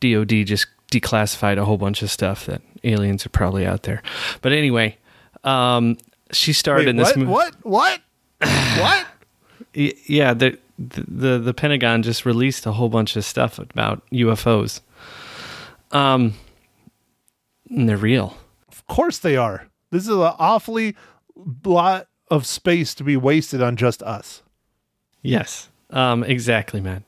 DoD 0.00 0.46
just 0.46 0.68
declassified 0.90 1.58
a 1.58 1.66
whole 1.66 1.76
bunch 1.76 2.00
of 2.00 2.10
stuff 2.10 2.46
that 2.46 2.62
aliens 2.82 3.26
are 3.26 3.28
probably 3.28 3.66
out 3.66 3.82
there. 3.82 4.02
But 4.40 4.52
anyway, 4.52 4.96
um, 5.44 5.98
she 6.32 6.54
starred 6.54 6.80
Wait, 6.80 6.88
in 6.88 6.96
this 6.96 7.08
what? 7.08 7.16
movie. 7.18 7.30
What? 7.30 7.54
What? 7.62 8.00
what? 8.40 9.06
Yeah, 9.74 10.32
the, 10.32 10.58
the 10.78 11.38
the 11.38 11.52
Pentagon 11.52 12.02
just 12.02 12.24
released 12.24 12.64
a 12.64 12.72
whole 12.72 12.88
bunch 12.88 13.16
of 13.16 13.24
stuff 13.24 13.58
about 13.58 14.02
UFOs. 14.12 14.80
Um, 15.92 16.34
and 17.68 17.86
they're 17.86 17.98
real. 17.98 18.38
Of 18.68 18.86
course 18.86 19.18
they 19.18 19.36
are. 19.36 19.66
This 19.90 20.04
is 20.04 20.08
an 20.08 20.34
awfully 20.38 20.96
lot 21.54 22.08
of 22.30 22.46
space 22.46 22.94
to 22.94 23.04
be 23.04 23.16
wasted 23.16 23.62
on 23.62 23.76
just 23.76 24.02
us. 24.02 24.42
Yes, 25.22 25.68
um, 25.90 26.24
exactly, 26.24 26.80
man. 26.80 27.04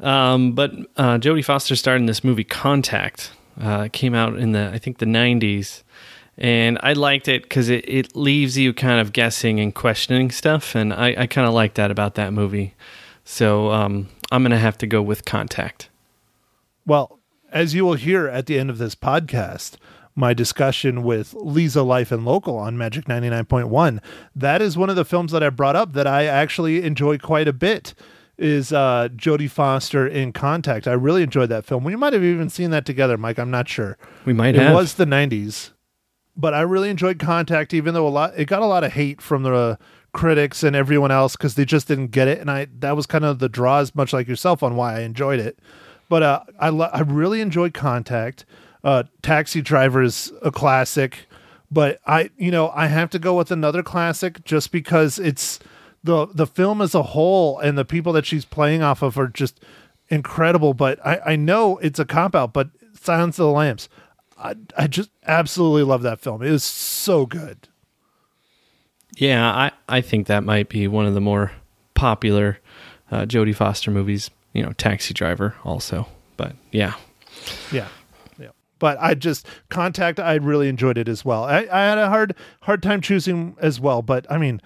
Um, 0.00 0.52
but 0.52 0.72
uh, 0.96 1.18
Jodie 1.18 1.44
Foster 1.44 1.76
starred 1.76 2.00
in 2.00 2.06
this 2.06 2.24
movie 2.24 2.44
Contact. 2.44 3.32
Uh, 3.60 3.84
it 3.86 3.92
came 3.92 4.14
out 4.14 4.38
in 4.38 4.52
the 4.52 4.70
I 4.72 4.78
think 4.78 4.98
the 4.98 5.06
'90s, 5.06 5.82
and 6.38 6.78
I 6.82 6.94
liked 6.94 7.28
it 7.28 7.42
because 7.42 7.68
it, 7.68 7.84
it 7.86 8.16
leaves 8.16 8.56
you 8.56 8.72
kind 8.72 9.00
of 9.00 9.12
guessing 9.12 9.60
and 9.60 9.74
questioning 9.74 10.30
stuff, 10.30 10.74
and 10.74 10.92
I, 10.92 11.14
I 11.18 11.26
kind 11.26 11.46
of 11.46 11.52
like 11.52 11.74
that 11.74 11.90
about 11.90 12.14
that 12.14 12.32
movie. 12.32 12.74
So 13.24 13.70
um, 13.70 14.08
I'm 14.32 14.42
gonna 14.42 14.58
have 14.58 14.78
to 14.78 14.86
go 14.86 15.02
with 15.02 15.24
Contact. 15.24 15.90
Well, 16.86 17.20
as 17.52 17.74
you 17.74 17.84
will 17.84 17.94
hear 17.94 18.28
at 18.28 18.46
the 18.46 18.58
end 18.58 18.70
of 18.70 18.78
this 18.78 18.94
podcast, 18.94 19.76
my 20.20 20.34
discussion 20.34 21.02
with 21.02 21.34
Lisa 21.34 21.82
Life 21.82 22.12
and 22.12 22.24
Local 22.24 22.56
on 22.58 22.76
Magic 22.78 23.06
99.1, 23.06 24.00
that 24.36 24.60
is 24.62 24.76
one 24.76 24.90
of 24.90 24.96
the 24.96 25.04
films 25.04 25.32
that 25.32 25.42
I 25.42 25.48
brought 25.50 25.74
up 25.76 25.94
that 25.94 26.06
I 26.06 26.26
actually 26.26 26.82
enjoy 26.84 27.18
quite 27.18 27.48
a 27.48 27.52
bit 27.52 27.94
is 28.38 28.72
uh 28.72 29.08
Jodie 29.16 29.50
Foster 29.50 30.06
in 30.06 30.32
Contact. 30.32 30.86
I 30.86 30.92
really 30.92 31.22
enjoyed 31.22 31.48
that 31.50 31.64
film. 31.66 31.84
We 31.84 31.96
might 31.96 32.12
have 32.12 32.22
even 32.24 32.48
seen 32.48 32.70
that 32.70 32.86
together, 32.86 33.18
Mike, 33.18 33.38
I'm 33.38 33.50
not 33.50 33.68
sure. 33.68 33.98
We 34.24 34.32
might 34.32 34.54
it 34.54 34.62
have. 34.62 34.74
was 34.74 34.94
the 34.94 35.04
90s. 35.04 35.70
But 36.36 36.54
I 36.54 36.60
really 36.62 36.88
enjoyed 36.90 37.18
Contact 37.18 37.74
even 37.74 37.92
though 37.92 38.06
a 38.06 38.08
lot 38.08 38.32
it 38.38 38.46
got 38.46 38.62
a 38.62 38.66
lot 38.66 38.84
of 38.84 38.92
hate 38.92 39.20
from 39.20 39.42
the 39.42 39.78
critics 40.12 40.62
and 40.62 40.74
everyone 40.74 41.10
else 41.10 41.36
cuz 41.36 41.54
they 41.54 41.64
just 41.64 41.86
didn't 41.88 42.12
get 42.12 42.28
it 42.28 42.40
and 42.40 42.50
I 42.50 42.66
that 42.78 42.96
was 42.96 43.06
kind 43.06 43.24
of 43.24 43.38
the 43.40 43.48
draws 43.48 43.94
much 43.94 44.12
like 44.12 44.26
yourself 44.26 44.62
on 44.62 44.74
why 44.74 44.96
I 44.96 45.00
enjoyed 45.00 45.40
it. 45.40 45.58
But 46.08 46.22
uh 46.22 46.40
I 46.58 46.70
lo- 46.70 46.90
I 46.94 47.00
really 47.00 47.40
enjoyed 47.42 47.74
Contact. 47.74 48.44
Uh 48.82 49.04
Taxi 49.22 49.60
Driver 49.62 50.02
is 50.02 50.32
a 50.42 50.50
classic, 50.50 51.26
but 51.70 52.00
I 52.06 52.30
you 52.36 52.50
know, 52.50 52.70
I 52.70 52.86
have 52.86 53.10
to 53.10 53.18
go 53.18 53.36
with 53.36 53.50
another 53.50 53.82
classic 53.82 54.44
just 54.44 54.72
because 54.72 55.18
it's 55.18 55.58
the 56.02 56.26
the 56.34 56.46
film 56.46 56.80
as 56.80 56.94
a 56.94 57.02
whole 57.02 57.58
and 57.58 57.76
the 57.76 57.84
people 57.84 58.12
that 58.14 58.26
she's 58.26 58.44
playing 58.44 58.82
off 58.82 59.02
of 59.02 59.18
are 59.18 59.28
just 59.28 59.60
incredible. 60.08 60.74
But 60.74 61.04
I, 61.06 61.20
I 61.26 61.36
know 61.36 61.78
it's 61.78 61.98
a 61.98 62.04
cop 62.04 62.34
out, 62.34 62.52
but 62.52 62.70
Silence 62.94 63.38
of 63.38 63.44
the 63.46 63.52
Lambs, 63.52 63.88
I, 64.38 64.54
I 64.76 64.86
just 64.86 65.10
absolutely 65.26 65.82
love 65.84 66.02
that 66.02 66.20
film. 66.20 66.42
It 66.42 66.50
is 66.50 66.64
so 66.64 67.26
good. 67.26 67.68
Yeah, 69.16 69.50
I, 69.50 69.72
I 69.88 70.00
think 70.00 70.26
that 70.26 70.44
might 70.44 70.68
be 70.68 70.86
one 70.86 71.06
of 71.06 71.14
the 71.14 71.20
more 71.20 71.52
popular 71.94 72.58
uh, 73.10 73.22
Jodie 73.26 73.54
Foster 73.54 73.90
movies. 73.90 74.30
You 74.52 74.62
know, 74.62 74.72
Taxi 74.72 75.14
Driver 75.14 75.54
also. 75.64 76.08
But 76.36 76.56
yeah, 76.72 76.94
Yeah. 77.70 77.88
But 78.80 78.98
I 79.00 79.14
just 79.14 79.46
contact 79.68 80.18
I 80.18 80.34
really 80.34 80.68
enjoyed 80.68 80.98
it 80.98 81.08
as 81.08 81.24
well. 81.24 81.44
I, 81.44 81.68
I 81.70 81.82
had 81.82 81.98
a 81.98 82.08
hard 82.08 82.34
hard 82.62 82.82
time 82.82 83.00
choosing 83.00 83.56
as 83.60 83.78
well, 83.78 84.02
but 84.02 84.26
I 84.28 84.38
mean 84.38 84.60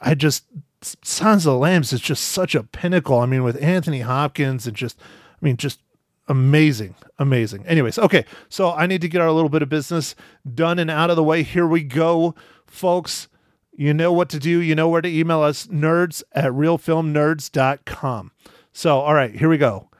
I 0.00 0.16
just 0.16 0.44
Sons 0.82 1.46
of 1.46 1.58
Lambs 1.58 1.92
is 1.92 2.00
just 2.00 2.24
such 2.24 2.54
a 2.54 2.62
pinnacle. 2.62 3.18
I 3.18 3.26
mean, 3.26 3.42
with 3.42 3.62
Anthony 3.62 4.00
Hopkins 4.00 4.66
and 4.66 4.76
just 4.76 4.98
I 5.00 5.44
mean, 5.44 5.56
just 5.56 5.80
amazing, 6.28 6.94
amazing. 7.18 7.66
Anyways, 7.66 7.98
okay, 7.98 8.24
so 8.48 8.72
I 8.72 8.86
need 8.86 9.00
to 9.02 9.08
get 9.08 9.20
our 9.20 9.30
little 9.30 9.48
bit 9.48 9.62
of 9.62 9.68
business 9.68 10.14
done 10.52 10.78
and 10.78 10.90
out 10.90 11.10
of 11.10 11.16
the 11.16 11.22
way. 11.22 11.42
Here 11.42 11.66
we 11.66 11.82
go, 11.82 12.34
folks. 12.66 13.28
You 13.76 13.92
know 13.92 14.12
what 14.12 14.28
to 14.30 14.38
do. 14.38 14.60
You 14.60 14.74
know 14.74 14.88
where 14.88 15.02
to 15.02 15.08
email 15.08 15.42
us, 15.42 15.66
nerds 15.66 16.22
at 16.32 16.52
realfilmnerds.com. 16.52 18.30
So, 18.72 19.00
all 19.00 19.14
right, 19.14 19.34
here 19.34 19.48
we 19.48 19.58
go. 19.58 19.90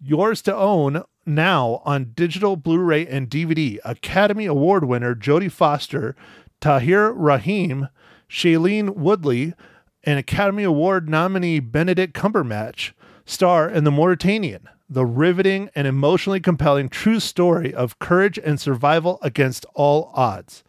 Yours 0.00 0.42
to 0.42 0.54
own 0.54 1.02
now 1.26 1.82
on 1.84 2.12
digital 2.14 2.56
Blu-ray 2.56 3.06
and 3.06 3.30
DVD. 3.30 3.78
Academy 3.84 4.46
Award 4.46 4.84
winner 4.84 5.14
Jodie 5.14 5.50
Foster, 5.50 6.14
Tahar 6.60 7.12
Rahim, 7.12 7.88
Shailene 8.28 8.96
Woodley, 8.96 9.54
and 10.02 10.18
Academy 10.18 10.64
Award 10.64 11.08
nominee 11.08 11.60
Benedict 11.60 12.14
Cumberbatch 12.14 12.92
star 13.24 13.68
in 13.68 13.84
The 13.84 13.90
Mauritanian, 13.90 14.68
the 14.88 15.06
riveting 15.06 15.70
and 15.74 15.86
emotionally 15.86 16.40
compelling 16.40 16.88
true 16.88 17.20
story 17.20 17.72
of 17.72 17.98
courage 17.98 18.38
and 18.38 18.60
survival 18.60 19.18
against 19.22 19.64
all 19.74 20.10
odds. 20.14 20.62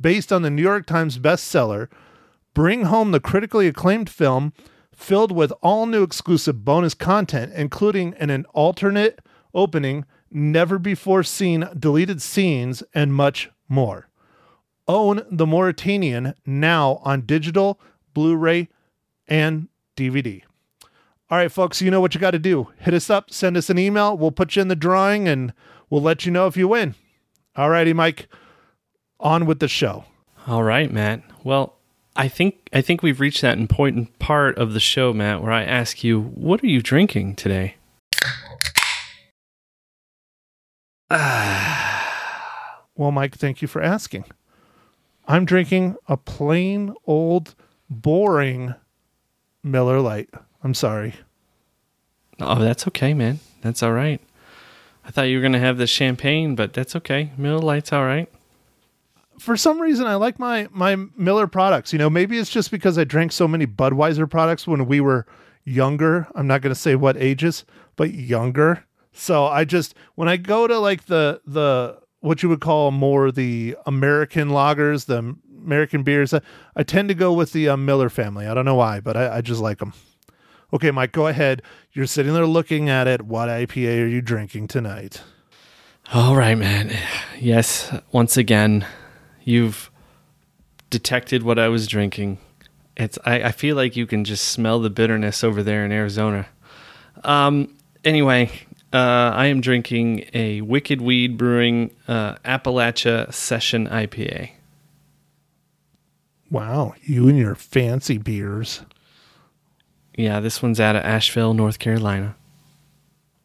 Based 0.00 0.32
on 0.32 0.42
the 0.42 0.50
New 0.50 0.62
York 0.62 0.86
Times 0.86 1.18
bestseller, 1.18 1.88
bring 2.54 2.84
home 2.84 3.10
the 3.10 3.20
critically 3.20 3.66
acclaimed 3.66 4.08
film 4.08 4.52
filled 4.94 5.32
with 5.32 5.52
all 5.62 5.86
new 5.86 6.02
exclusive 6.02 6.64
bonus 6.64 6.94
content, 6.94 7.52
including 7.54 8.14
an, 8.14 8.30
an 8.30 8.44
alternate 8.52 9.20
opening, 9.58 10.04
never 10.30 10.78
before 10.78 11.22
seen 11.22 11.68
deleted 11.78 12.22
scenes, 12.22 12.82
and 12.94 13.12
much 13.12 13.50
more. 13.68 14.08
Own 14.86 15.22
The 15.30 15.46
Mauritanian 15.46 16.34
now 16.46 17.00
on 17.04 17.26
digital, 17.26 17.78
Blu 18.14 18.36
ray, 18.36 18.68
and 19.26 19.68
DVD. 19.96 20.42
All 21.30 21.36
right, 21.36 21.52
folks, 21.52 21.82
you 21.82 21.90
know 21.90 22.00
what 22.00 22.14
you 22.14 22.20
got 22.20 22.30
to 22.30 22.38
do. 22.38 22.68
Hit 22.78 22.94
us 22.94 23.10
up, 23.10 23.30
send 23.30 23.56
us 23.58 23.68
an 23.68 23.78
email. 23.78 24.16
We'll 24.16 24.30
put 24.30 24.56
you 24.56 24.62
in 24.62 24.68
the 24.68 24.76
drawing 24.76 25.28
and 25.28 25.52
we'll 25.90 26.00
let 26.00 26.24
you 26.24 26.32
know 26.32 26.46
if 26.46 26.56
you 26.56 26.68
win. 26.68 26.94
All 27.54 27.68
righty, 27.68 27.92
Mike, 27.92 28.28
on 29.20 29.44
with 29.44 29.58
the 29.58 29.68
show. 29.68 30.04
All 30.46 30.62
right, 30.62 30.90
Matt. 30.90 31.22
Well, 31.44 31.74
I 32.16 32.28
think 32.28 32.68
I 32.72 32.80
think 32.80 33.02
we've 33.02 33.20
reached 33.20 33.42
that 33.42 33.58
important 33.58 34.18
part 34.18 34.56
of 34.56 34.72
the 34.72 34.80
show, 34.80 35.12
Matt, 35.12 35.42
where 35.42 35.52
I 35.52 35.64
ask 35.64 36.02
you, 36.02 36.20
what 36.20 36.62
are 36.62 36.66
you 36.66 36.80
drinking 36.80 37.36
today? 37.36 37.76
Well, 42.96 43.12
Mike, 43.12 43.36
thank 43.36 43.62
you 43.62 43.68
for 43.68 43.80
asking. 43.80 44.24
I'm 45.28 45.44
drinking 45.44 45.96
a 46.08 46.16
plain 46.16 46.94
old 47.06 47.54
boring 47.88 48.74
Miller 49.62 50.00
Lite. 50.00 50.30
I'm 50.64 50.74
sorry. 50.74 51.14
Oh, 52.40 52.58
that's 52.58 52.88
okay, 52.88 53.14
man. 53.14 53.38
That's 53.62 53.84
all 53.84 53.92
right. 53.92 54.20
I 55.04 55.10
thought 55.10 55.22
you 55.22 55.36
were 55.36 55.42
gonna 55.42 55.60
have 55.60 55.78
the 55.78 55.86
champagne, 55.86 56.56
but 56.56 56.72
that's 56.72 56.96
okay. 56.96 57.30
Miller 57.36 57.60
Lite's 57.60 57.92
all 57.92 58.04
right. 58.04 58.28
For 59.38 59.56
some 59.56 59.80
reason, 59.80 60.06
I 60.06 60.16
like 60.16 60.40
my 60.40 60.66
my 60.72 60.96
Miller 61.16 61.46
products. 61.46 61.92
You 61.92 62.00
know, 62.00 62.10
maybe 62.10 62.36
it's 62.36 62.50
just 62.50 62.72
because 62.72 62.98
I 62.98 63.04
drank 63.04 63.30
so 63.30 63.46
many 63.46 63.64
Budweiser 63.64 64.28
products 64.28 64.66
when 64.66 64.86
we 64.86 65.00
were 65.00 65.24
younger. 65.64 66.26
I'm 66.34 66.48
not 66.48 66.62
going 66.62 66.74
to 66.74 66.80
say 66.80 66.96
what 66.96 67.16
ages, 67.16 67.64
but 67.94 68.12
younger. 68.12 68.84
So 69.18 69.46
I 69.46 69.64
just 69.64 69.94
when 70.14 70.28
I 70.28 70.36
go 70.36 70.66
to 70.66 70.78
like 70.78 71.06
the 71.06 71.40
the 71.44 71.98
what 72.20 72.42
you 72.42 72.48
would 72.48 72.60
call 72.60 72.90
more 72.90 73.32
the 73.32 73.76
American 73.84 74.50
lagers, 74.50 75.06
the 75.06 75.36
American 75.60 76.04
beers, 76.04 76.32
I, 76.32 76.40
I 76.76 76.84
tend 76.84 77.08
to 77.08 77.14
go 77.14 77.32
with 77.32 77.52
the 77.52 77.68
uh, 77.68 77.76
Miller 77.76 78.08
family. 78.08 78.46
I 78.46 78.54
don't 78.54 78.64
know 78.64 78.76
why, 78.76 79.00
but 79.00 79.16
I, 79.16 79.38
I 79.38 79.40
just 79.40 79.60
like 79.60 79.78
them. 79.78 79.92
Okay, 80.72 80.90
Mike, 80.90 81.12
go 81.12 81.26
ahead. 81.26 81.62
You're 81.92 82.06
sitting 82.06 82.32
there 82.32 82.46
looking 82.46 82.88
at 82.88 83.06
it. 83.08 83.22
What 83.22 83.48
IPA 83.48 84.04
are 84.04 84.06
you 84.06 84.20
drinking 84.20 84.68
tonight? 84.68 85.22
All 86.12 86.36
right, 86.36 86.56
man. 86.56 86.92
Yes, 87.38 87.92
once 88.12 88.36
again, 88.36 88.86
you've 89.42 89.90
detected 90.90 91.42
what 91.42 91.58
I 91.58 91.68
was 91.68 91.86
drinking. 91.86 92.38
It's 92.96 93.18
I, 93.24 93.42
I 93.42 93.52
feel 93.52 93.76
like 93.76 93.96
you 93.96 94.06
can 94.06 94.24
just 94.24 94.48
smell 94.48 94.80
the 94.80 94.90
bitterness 94.90 95.42
over 95.42 95.62
there 95.62 95.84
in 95.84 95.92
Arizona. 95.92 96.46
Um 97.24 97.74
anyway, 98.04 98.50
uh, 98.92 99.32
I 99.34 99.46
am 99.46 99.60
drinking 99.60 100.24
a 100.32 100.60
Wicked 100.62 101.00
Weed 101.00 101.36
Brewing 101.36 101.90
uh, 102.06 102.36
Appalachia 102.36 103.32
Session 103.32 103.86
IPA. 103.88 104.50
Wow, 106.50 106.94
you 107.02 107.28
and 107.28 107.38
your 107.38 107.54
fancy 107.54 108.16
beers. 108.16 108.82
Yeah, 110.16 110.40
this 110.40 110.62
one's 110.62 110.80
out 110.80 110.96
of 110.96 111.04
Asheville, 111.04 111.54
North 111.54 111.78
Carolina. 111.78 112.34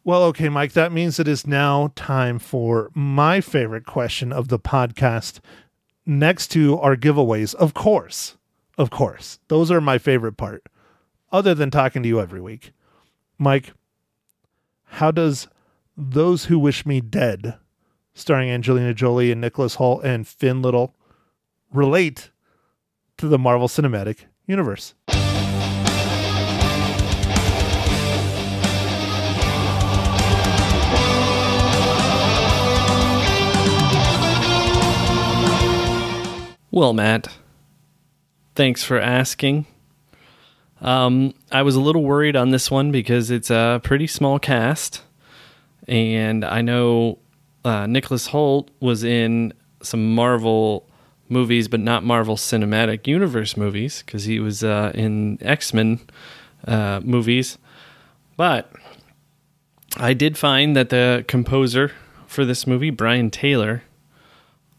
Well, 0.05 0.23
okay, 0.23 0.50
Mike, 0.50 0.73
that 0.73 0.91
means 0.91 1.19
it 1.19 1.27
is 1.27 1.47
now 1.47 1.91
time 1.95 2.39
for 2.39 2.89
my 2.93 3.39
favorite 3.41 3.85
question 3.85 4.33
of 4.33 4.47
the 4.47 4.59
podcast 4.59 5.39
next 6.05 6.47
to 6.47 6.77
our 6.79 6.95
giveaways. 6.95 7.55
Of 7.55 7.73
course. 7.73 8.35
Of 8.77 8.89
course. 8.89 9.39
Those 9.50 9.71
are 9.71 9.79
my 9.79 9.97
favorite 9.97 10.35
part, 10.35 10.63
other 11.31 11.53
than 11.53 11.69
talking 11.69 12.03
to 12.03 12.09
you 12.09 12.19
every 12.19 12.41
week. 12.41 12.71
Mike, 13.38 13.73
how 14.93 15.09
does 15.09 15.47
Those 15.97 16.45
Who 16.45 16.59
Wish 16.59 16.85
Me 16.85 17.01
Dead, 17.01 17.55
starring 18.13 18.51
Angelina 18.51 18.93
Jolie 18.93 19.31
and 19.31 19.41
Nicholas 19.41 19.77
Hoult 19.77 20.03
and 20.03 20.27
Finn 20.27 20.62
Little, 20.62 20.93
relate 21.71 22.29
to 23.17 23.27
the 23.27 23.39
Marvel 23.39 23.67
Cinematic 23.67 24.25
Universe? 24.45 24.93
Well, 36.69 36.93
Matt, 36.93 37.29
thanks 38.55 38.83
for 38.83 39.00
asking. 39.00 39.65
Um, 40.83 41.33
I 41.49 41.61
was 41.61 41.75
a 41.75 41.79
little 41.79 42.03
worried 42.03 42.35
on 42.35 42.51
this 42.51 42.69
one 42.69 42.91
because 42.91 43.31
it's 43.31 43.49
a 43.49 43.79
pretty 43.83 44.05
small 44.05 44.37
cast, 44.37 45.01
and 45.87 46.43
I 46.43 46.61
know 46.61 47.19
uh, 47.63 47.87
Nicholas 47.87 48.27
Hoult 48.27 48.67
was 48.81 49.05
in 49.05 49.53
some 49.81 50.13
Marvel 50.13 50.85
movies, 51.29 51.69
but 51.69 51.79
not 51.79 52.03
Marvel 52.03 52.35
Cinematic 52.35 53.07
Universe 53.07 53.55
movies 53.55 54.03
because 54.05 54.25
he 54.25 54.41
was 54.41 54.61
uh, 54.61 54.91
in 54.93 55.37
X 55.41 55.74
Men 55.74 56.01
uh, 56.67 57.00
movies. 57.01 57.57
But 58.35 58.69
I 59.96 60.13
did 60.13 60.37
find 60.37 60.75
that 60.75 60.89
the 60.89 61.24
composer 61.29 61.93
for 62.27 62.43
this 62.43 62.67
movie, 62.67 62.89
Brian 62.89 63.31
Tyler, 63.31 63.83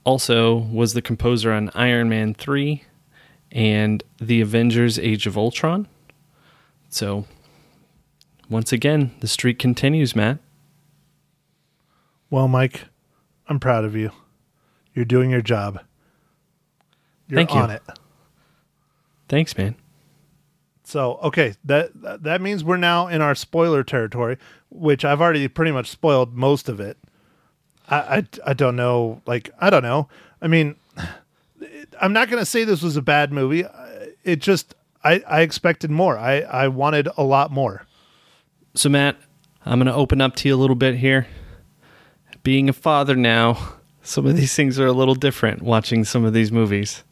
also 0.04 0.56
was 0.56 0.92
the 0.92 1.00
composer 1.00 1.50
on 1.50 1.70
Iron 1.74 2.10
Man 2.10 2.34
3 2.34 2.82
and 3.52 4.02
The 4.20 4.42
Avengers 4.42 4.98
Age 4.98 5.26
of 5.26 5.38
Ultron. 5.38 5.88
So, 6.94 7.24
once 8.48 8.72
again, 8.72 9.16
the 9.18 9.26
streak 9.26 9.58
continues, 9.58 10.14
Matt. 10.14 10.38
Well, 12.30 12.46
Mike, 12.46 12.84
I'm 13.48 13.58
proud 13.58 13.84
of 13.84 13.96
you. 13.96 14.12
You're 14.94 15.04
doing 15.04 15.28
your 15.28 15.42
job. 15.42 15.80
You're 17.26 17.38
Thank 17.38 17.52
you. 17.52 17.58
on 17.58 17.70
it. 17.72 17.82
Thanks, 19.28 19.58
man. 19.58 19.74
So, 20.84 21.16
okay, 21.16 21.56
that 21.64 21.90
that 22.22 22.40
means 22.40 22.62
we're 22.62 22.76
now 22.76 23.08
in 23.08 23.20
our 23.20 23.34
spoiler 23.34 23.82
territory, 23.82 24.38
which 24.70 25.04
I've 25.04 25.20
already 25.20 25.48
pretty 25.48 25.72
much 25.72 25.90
spoiled 25.90 26.36
most 26.36 26.68
of 26.68 26.78
it. 26.78 26.96
I 27.88 27.96
I, 27.96 28.26
I 28.46 28.52
don't 28.52 28.76
know, 28.76 29.20
like 29.26 29.50
I 29.58 29.68
don't 29.68 29.82
know. 29.82 30.08
I 30.40 30.46
mean, 30.46 30.76
I'm 32.00 32.12
not 32.12 32.30
going 32.30 32.40
to 32.40 32.46
say 32.46 32.62
this 32.62 32.82
was 32.82 32.96
a 32.96 33.02
bad 33.02 33.32
movie. 33.32 33.64
It 34.22 34.36
just 34.36 34.76
I 35.04 35.22
I 35.28 35.40
expected 35.42 35.90
more. 35.90 36.18
I 36.18 36.40
I 36.40 36.68
wanted 36.68 37.08
a 37.16 37.22
lot 37.22 37.50
more. 37.50 37.86
So, 38.74 38.88
Matt, 38.88 39.16
I'm 39.64 39.78
going 39.78 39.86
to 39.86 39.94
open 39.94 40.20
up 40.20 40.34
to 40.36 40.48
you 40.48 40.54
a 40.54 40.58
little 40.58 40.74
bit 40.74 40.96
here. 40.96 41.28
Being 42.42 42.68
a 42.68 42.72
father 42.72 43.14
now, 43.14 43.74
some 44.02 44.26
of 44.26 44.36
these 44.36 44.54
things 44.54 44.80
are 44.80 44.86
a 44.86 44.92
little 44.92 45.14
different 45.14 45.62
watching 45.62 46.04
some 46.04 46.24
of 46.24 46.32
these 46.32 46.50
movies. 46.50 47.04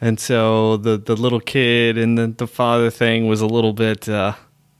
And 0.00 0.18
so 0.18 0.76
the, 0.76 0.96
the 0.96 1.14
little 1.14 1.40
kid 1.40 1.96
and 1.96 2.18
the, 2.18 2.26
the 2.26 2.46
father 2.46 2.90
thing 2.90 3.26
was 3.28 3.40
a 3.40 3.46
little 3.46 3.72
bit, 3.72 4.08
uh, 4.08 4.34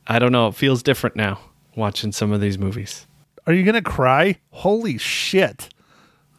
I 0.07 0.19
don't 0.19 0.33
know, 0.33 0.49
it 0.49 0.55
feels 0.55 0.83
different 0.83 1.15
now 1.15 1.39
watching 1.77 2.11
some 2.11 2.33
of 2.33 2.41
these 2.41 2.59
movies. 2.59 3.07
Are 3.47 3.53
you 3.53 3.63
going 3.63 3.75
to 3.75 3.83
cry? 3.83 4.39
Holy 4.51 4.99
shit. 4.99 5.69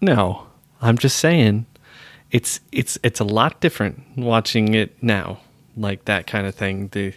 No, 0.02 0.48
I'm 0.82 0.98
just 0.98 1.18
saying 1.18 1.66
it's 2.32 2.60
it's 2.72 2.98
it's 3.02 3.20
a 3.20 3.24
lot 3.24 3.62
different 3.62 4.04
watching 4.18 4.74
it 4.74 5.02
now, 5.02 5.40
like 5.76 6.06
that 6.06 6.28
kind 6.28 6.48
of 6.48 6.56
thing. 6.56 6.90
The 6.90 7.14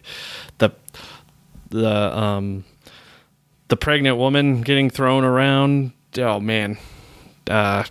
the 0.59 0.71
the 1.71 2.19
um 2.19 2.65
the 3.69 3.77
pregnant 3.77 4.17
woman 4.17 4.63
getting 4.63 4.91
thrown 4.91 5.25
around. 5.25 5.93
Oh 6.17 6.41
man, 6.41 6.79
uh, 7.49 7.85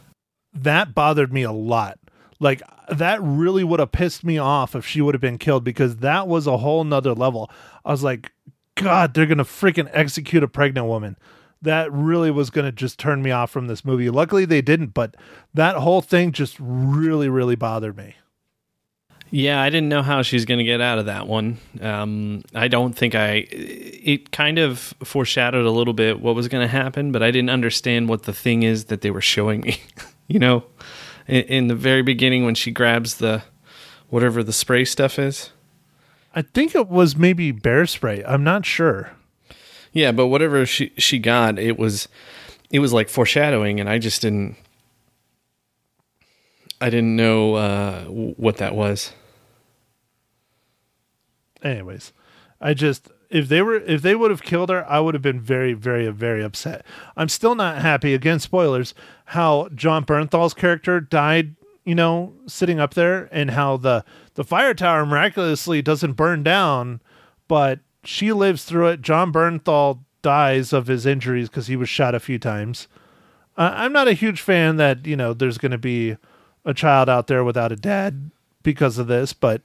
that 0.54 0.94
bothered 0.94 1.32
me 1.32 1.44
a 1.44 1.52
lot. 1.52 2.00
Like 2.40 2.62
that 2.90 3.22
really 3.22 3.64
would 3.64 3.80
have 3.80 3.92
pissed 3.92 4.24
me 4.24 4.38
off 4.38 4.76
if 4.76 4.86
she 4.86 5.02
would 5.02 5.14
have 5.14 5.22
been 5.22 5.38
killed 5.38 5.64
because 5.64 5.98
that 5.98 6.28
was 6.28 6.48
a 6.48 6.58
whole 6.58 6.84
nother 6.84 7.14
level. 7.14 7.50
I 7.86 7.92
was 7.92 8.04
like, 8.04 8.32
God, 8.76 9.14
they're 9.14 9.26
gonna 9.26 9.44
freaking 9.44 9.90
execute 9.94 10.44
a 10.44 10.48
pregnant 10.48 10.88
woman. 10.88 11.18
That 11.62 11.92
really 11.92 12.30
was 12.30 12.50
gonna 12.50 12.72
just 12.72 13.00
turn 13.00 13.22
me 13.22 13.32
off 13.32 13.50
from 13.50 13.68
this 13.68 13.84
movie. 13.84 14.10
Luckily 14.10 14.46
they 14.46 14.62
didn't, 14.62 14.94
but 14.94 15.16
that 15.54 15.78
whole 15.78 16.02
thing 16.02 16.32
just 16.32 16.58
really, 16.60 17.30
really 17.30 17.56
bothered 17.56 17.98
me. 17.98 18.16
Yeah, 19.30 19.62
I 19.62 19.70
didn't 19.70 19.90
know 19.90 20.02
how 20.02 20.22
she's 20.22 20.46
going 20.46 20.60
to 20.60 20.63
get 20.63 20.82
out 20.82 21.00
of 21.00 21.06
that 21.08 21.28
one. 21.28 21.58
Um, 21.82 22.44
I 22.56 22.68
don't 22.68 22.94
think 22.94 23.16
I. 23.16 23.48
It 23.50 24.32
kind 24.32 24.58
of 24.58 24.94
foreshadowed 25.04 25.66
a 25.66 25.72
little 25.72 25.94
bit 25.94 26.22
what 26.22 26.36
was 26.36 26.48
going 26.48 26.63
to 26.63 26.72
happen, 26.72 27.12
but 27.12 27.22
I 27.22 27.32
didn't 27.32 27.50
understand 27.50 28.10
what 28.10 28.24
the 28.24 28.34
thing 28.34 28.63
is 28.63 28.86
that 28.86 29.02
they 29.02 29.12
were 29.12 29.22
showing 29.22 29.62
me. 29.62 29.82
you 30.28 30.40
know, 30.40 30.63
in, 31.28 31.44
in 31.44 31.68
the 31.68 31.76
very 31.76 32.02
beginning 32.02 32.46
when 32.46 32.56
she 32.56 32.72
grabs 32.72 33.16
the 33.16 33.44
whatever 34.10 34.44
the 34.44 34.54
spray 34.54 34.86
stuff 34.86 35.20
is. 35.20 35.52
I 36.34 36.42
think 36.42 36.76
it 36.76 36.88
was 36.88 37.16
maybe 37.16 37.52
bear 37.52 37.86
spray. 37.86 38.24
I'm 38.26 38.44
not 38.44 38.66
sure. 38.66 39.12
Yeah, 39.92 40.12
but 40.12 40.28
whatever 40.28 40.66
she 40.66 40.94
she 40.98 41.20
got, 41.20 41.58
it 41.58 41.78
was 41.78 42.08
it 42.70 42.80
was 42.80 42.94
like 42.94 43.10
foreshadowing, 43.10 43.80
and 43.80 43.90
I 43.90 43.98
just 43.98 44.22
didn't. 44.22 44.56
I 46.80 46.90
didn't 46.90 47.16
know 47.16 47.56
uh, 47.56 48.04
what 48.06 48.58
that 48.58 48.76
was. 48.76 49.13
anyways 51.63 52.13
i 52.62 52.74
just 52.74 53.10
if 53.30 53.48
they 53.50 53.62
were 53.62 53.76
if 53.78 54.02
they 54.02 54.16
would 54.16 54.32
have 54.32 54.44
killed 54.44 54.70
her 54.70 54.86
i 54.90 55.00
would 55.00 55.13
have 55.16 55.24
been 55.24 55.40
very 55.42 55.74
very 55.74 56.08
very 56.10 56.44
upset. 56.44 56.86
I'm 57.16 57.30
still 57.30 57.56
not 57.56 57.82
happy 57.82 58.13
again 58.13 58.40
spoilers 58.40 58.94
how 59.26 59.70
jon 59.74 60.06
bernthal's 60.06 60.54
character 60.54 61.00
died 61.02 61.56
you 61.84 61.96
know 61.96 62.34
sitting 62.48 62.80
up 62.80 62.94
there 62.94 63.28
and 63.32 63.52
how 63.52 63.78
the 63.78 64.06
the 64.36 64.44
fire 64.44 64.74
tower 64.76 65.06
miraculously 65.06 65.82
doesn't 65.82 66.13
burn 66.13 66.44
down 66.44 67.02
but 67.48 67.80
she 68.04 68.32
lives 68.32 68.63
through 68.63 68.88
it. 68.88 69.02
Jon 69.02 69.34
bernthal 69.34 70.00
dies 70.22 70.72
of 70.72 70.88
his 70.88 71.06
injuries 71.06 71.50
because 71.50 71.68
he 71.68 71.76
was 71.76 71.90
shot 71.90 72.16
a 72.16 72.20
few 72.20 72.38
times. 72.40 72.88
Uh, 73.58 73.72
i'm 73.76 73.92
not 73.92 74.08
a 74.08 74.13
huge 74.13 74.40
fan 74.42 74.78
that 74.78 75.06
you 75.08 75.16
know 75.16 75.34
there's 75.34 75.58
going 75.58 75.72
to 75.72 75.78
be 75.78 76.16
a 76.68 76.74
child 76.76 77.10
out 77.10 77.26
there 77.26 77.44
without 77.44 77.72
a 77.72 77.76
dad 77.76 78.30
because 78.62 79.00
of 79.00 79.08
this 79.08 79.34
but 79.34 79.64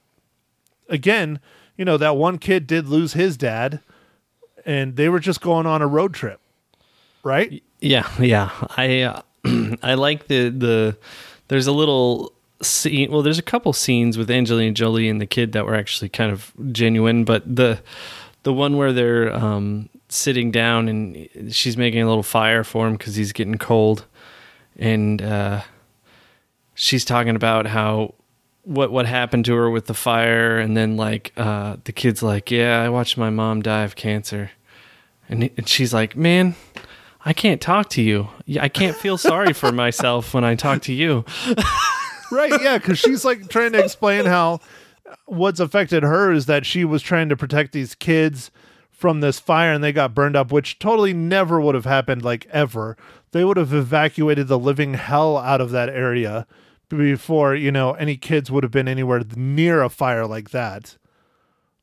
again, 0.89 1.39
you 1.77 1.85
know, 1.85 1.97
that 1.97 2.15
one 2.15 2.37
kid 2.37 2.67
did 2.67 2.87
lose 2.87 3.13
his 3.13 3.37
dad 3.37 3.79
and 4.65 4.95
they 4.95 5.09
were 5.09 5.19
just 5.19 5.41
going 5.41 5.65
on 5.65 5.81
a 5.81 5.87
road 5.87 6.13
trip. 6.13 6.39
Right? 7.23 7.63
Yeah, 7.79 8.09
yeah. 8.19 8.49
I 8.77 9.01
uh, 9.01 9.21
I 9.83 9.93
like 9.95 10.27
the 10.27 10.49
the 10.49 10.97
there's 11.47 11.67
a 11.67 11.71
little 11.71 12.33
scene. 12.61 13.11
Well, 13.11 13.21
there's 13.21 13.39
a 13.39 13.43
couple 13.43 13.71
scenes 13.73 14.17
with 14.17 14.29
Angelina 14.29 14.73
Jolie 14.73 15.09
and 15.09 15.21
the 15.21 15.25
kid 15.25 15.53
that 15.53 15.65
were 15.65 15.75
actually 15.75 16.09
kind 16.09 16.31
of 16.31 16.51
genuine, 16.71 17.23
but 17.23 17.43
the 17.55 17.79
the 18.43 18.53
one 18.53 18.75
where 18.75 18.91
they're 18.91 19.33
um, 19.33 19.89
sitting 20.09 20.51
down 20.51 20.89
and 20.89 21.29
she's 21.49 21.77
making 21.77 22.01
a 22.01 22.07
little 22.07 22.23
fire 22.23 22.65
for 22.65 22.87
him 22.87 22.93
because 22.93 23.15
he's 23.15 23.31
getting 23.31 23.57
cold, 23.57 24.05
and 24.77 25.21
uh, 25.21 25.61
she's 26.73 27.05
talking 27.05 27.35
about 27.35 27.67
how 27.67 28.15
what 28.63 28.91
what 28.91 29.05
happened 29.05 29.45
to 29.45 29.55
her 29.55 29.69
with 29.69 29.85
the 29.85 29.93
fire, 29.93 30.57
and 30.57 30.75
then 30.75 30.95
like 30.97 31.33
uh, 31.37 31.77
the 31.83 31.91
kid's 31.91 32.23
like, 32.23 32.51
"Yeah, 32.51 32.81
I 32.81 32.89
watched 32.89 33.17
my 33.17 33.29
mom 33.29 33.61
die 33.61 33.83
of 33.83 33.95
cancer," 33.95 34.51
and, 35.29 35.49
and 35.57 35.67
she's 35.67 35.93
like, 35.93 36.15
"Man." 36.15 36.55
I 37.25 37.31
can't 37.31 37.61
talk 37.61 37.89
to 37.91 38.01
you. 38.01 38.27
I 38.59 38.67
can't 38.67 38.97
feel 38.97 39.17
sorry 39.17 39.53
for 39.53 39.71
myself 39.83 40.33
when 40.33 40.43
I 40.43 40.55
talk 40.55 40.81
to 40.81 40.93
you. 40.93 41.23
right 42.33 42.61
yeah 42.61 42.77
because 42.77 42.99
she's 42.99 43.23
like 43.23 43.47
trying 43.47 43.71
to 43.71 43.83
explain 43.83 44.25
how 44.25 44.59
what's 45.25 45.59
affected 45.59 46.03
her 46.03 46.31
is 46.31 46.47
that 46.47 46.65
she 46.65 46.83
was 46.83 47.01
trying 47.01 47.29
to 47.29 47.37
protect 47.37 47.71
these 47.71 47.95
kids 47.95 48.51
from 48.91 49.19
this 49.21 49.39
fire 49.39 49.71
and 49.71 49.83
they 49.83 49.91
got 49.91 50.15
burned 50.15 50.35
up 50.35 50.51
which 50.51 50.79
totally 50.79 51.13
never 51.13 51.61
would 51.61 51.75
have 51.75 51.85
happened 51.85 52.23
like 52.23 52.45
ever 52.49 52.97
they 53.33 53.43
would 53.43 53.57
have 53.57 53.73
evacuated 53.73 54.47
the 54.47 54.57
living 54.57 54.93
hell 54.95 55.37
out 55.37 55.59
of 55.61 55.69
that 55.71 55.89
area 55.89 56.47
before 56.89 57.53
you 57.55 57.71
know 57.71 57.91
any 57.93 58.15
kids 58.15 58.49
would 58.49 58.63
have 58.63 58.71
been 58.71 58.87
anywhere 58.87 59.21
near 59.35 59.81
a 59.83 59.89
fire 59.89 60.25
like 60.25 60.51
that 60.51 60.97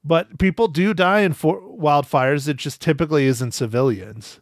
but 0.05 0.39
people 0.39 0.67
do 0.69 0.95
die 0.95 1.21
in 1.21 1.33
for- 1.35 1.61
wildfires 1.61 2.49
it 2.49 2.57
just 2.57 2.81
typically 2.81 3.27
isn't 3.27 3.53
civilians 3.53 4.41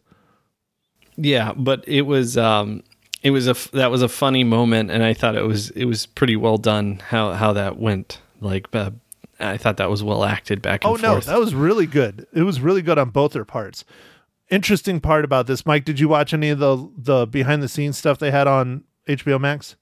Yeah, 1.17 1.53
but 1.53 1.83
it 1.87 2.03
was 2.03 2.37
um 2.37 2.83
it 3.23 3.31
was 3.31 3.47
a 3.47 3.51
f- 3.51 3.71
that 3.71 3.91
was 3.91 4.01
a 4.01 4.07
funny 4.07 4.43
moment 4.45 4.89
and 4.91 5.03
I 5.03 5.13
thought 5.13 5.35
it 5.35 5.43
was 5.45 5.71
it 5.71 5.85
was 5.85 6.05
pretty 6.05 6.35
well 6.37 6.57
done 6.57 7.01
how 7.09 7.33
how 7.33 7.51
that 7.53 7.77
went. 7.77 8.21
Like 8.39 8.73
uh, 8.73 8.91
I 9.39 9.57
thought 9.57 9.75
that 9.77 9.89
was 9.89 10.01
well 10.01 10.23
acted 10.23 10.61
back 10.61 10.85
and 10.85 10.93
Oh 10.93 10.95
no, 10.95 11.13
forth. 11.13 11.25
that 11.25 11.39
was 11.39 11.53
really 11.53 11.85
good. 11.87 12.25
It 12.33 12.43
was 12.43 12.61
really 12.61 12.81
good 12.81 12.97
on 12.97 13.09
both 13.09 13.33
their 13.33 13.43
parts. 13.43 13.83
Interesting 14.49 14.99
part 14.99 15.23
about 15.25 15.47
this, 15.47 15.65
Mike. 15.65 15.85
Did 15.85 15.99
you 15.99 16.07
watch 16.07 16.33
any 16.33 16.49
of 16.49 16.59
the 16.59 16.89
the 16.97 17.27
behind 17.27 17.61
the 17.61 17.67
scenes 17.67 17.97
stuff 17.97 18.17
they 18.17 18.31
had 18.31 18.47
on 18.47 18.83
HBO 19.07 19.39
Max? 19.39 19.75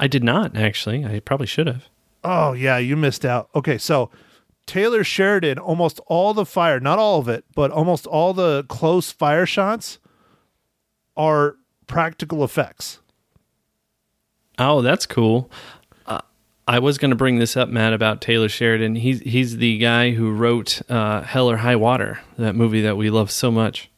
I 0.00 0.06
did 0.06 0.24
not 0.24 0.56
actually. 0.56 1.04
I 1.04 1.20
probably 1.20 1.46
should 1.46 1.66
have. 1.66 1.88
Oh 2.24 2.52
yeah, 2.52 2.78
you 2.78 2.96
missed 2.96 3.24
out. 3.24 3.48
Okay, 3.54 3.78
so 3.78 4.10
Taylor 4.66 5.04
Sheridan, 5.04 5.58
almost 5.58 6.00
all 6.06 6.34
the 6.34 6.44
fire, 6.44 6.80
not 6.80 6.98
all 6.98 7.18
of 7.20 7.28
it, 7.28 7.44
but 7.54 7.70
almost 7.70 8.06
all 8.06 8.34
the 8.34 8.64
close 8.68 9.10
fire 9.10 9.46
shots 9.46 9.98
are 11.16 11.56
practical 11.86 12.44
effects. 12.44 13.00
Oh, 14.58 14.82
that's 14.82 15.06
cool. 15.06 15.50
I 16.68 16.78
was 16.80 16.98
going 16.98 17.10
to 17.10 17.16
bring 17.16 17.38
this 17.38 17.56
up, 17.56 17.70
Matt, 17.70 17.94
about 17.94 18.20
Taylor 18.20 18.48
Sheridan. 18.48 18.96
He's 18.96 19.20
he's 19.20 19.56
the 19.56 19.78
guy 19.78 20.10
who 20.10 20.30
wrote 20.30 20.82
uh, 20.90 21.22
Hell 21.22 21.50
or 21.50 21.56
High 21.56 21.76
Water, 21.76 22.20
that 22.36 22.54
movie 22.54 22.82
that 22.82 22.96
we 22.98 23.08
love 23.08 23.30
so 23.30 23.50
much. 23.50 23.90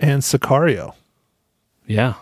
And 0.00 0.22
Sicario. 0.22 0.94
Yeah. 1.86 2.14